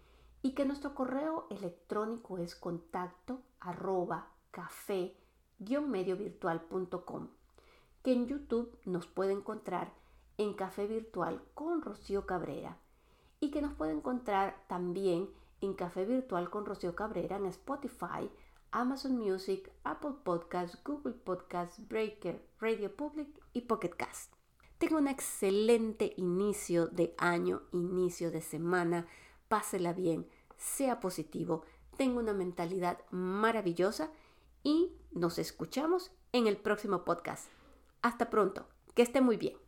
y 0.41 0.52
que 0.52 0.63
nuestro 0.63 0.96
correo 0.96 1.48
electrónico 1.50 2.38
es 2.38 2.56
contacto 2.56 3.41
arroba 3.63 4.30
café 4.52 5.17
mediovirtual.com 5.60 7.30
que 8.04 8.12
en 8.12 8.28
YouTube 8.28 8.78
nos 8.86 9.08
puede 9.08 9.32
encontrar 9.32 9.93
en 10.38 10.54
Café 10.54 10.88
Virtual 10.88 11.41
con 11.54 11.82
Rocío 11.82 12.26
Cabrera 12.26 12.78
y 13.39 13.49
que 13.52 13.62
nos 13.62 13.73
puede 13.73 13.93
encontrar 13.93 14.58
también 14.67 15.30
en 15.62 15.73
Café 15.73 16.06
Virtual 16.06 16.49
con 16.49 16.65
Rocío 16.65 16.95
Cabrera 16.95 17.38
en 17.38 17.45
Spotify, 17.45 18.30
Amazon 18.71 19.17
Music, 19.17 19.71
Apple 19.84 20.15
Podcasts, 20.23 20.78
Google 20.84 21.13
Podcasts, 21.13 21.88
Breaker, 21.88 22.45
Radio 22.60 22.93
Public 22.93 23.30
y 23.54 23.62
Pocket 23.62 23.91
Cast. 23.91 24.34
Tenga 24.78 24.97
un 24.97 25.08
excelente 25.08 26.13
inicio 26.17 26.88
de 26.88 27.15
año, 27.17 27.62
inicio 27.71 28.32
de 28.32 28.41
semana. 28.41 29.08
Pásela 29.47 29.93
bien, 29.93 30.28
sea 30.58 30.99
positivo, 30.99 31.63
tenga 31.97 32.19
una 32.19 32.34
mentalidad 32.34 32.99
maravillosa 33.12 34.12
y 34.63 34.91
nos 35.12 35.38
escuchamos 35.39 36.12
en 36.32 36.47
el 36.47 36.58
próximo 36.58 37.06
podcast. 37.06 37.49
Hasta 38.01 38.29
pronto, 38.29 38.67
que 38.95 39.01
esté 39.01 39.21
muy 39.21 39.38
bien. 39.38 39.62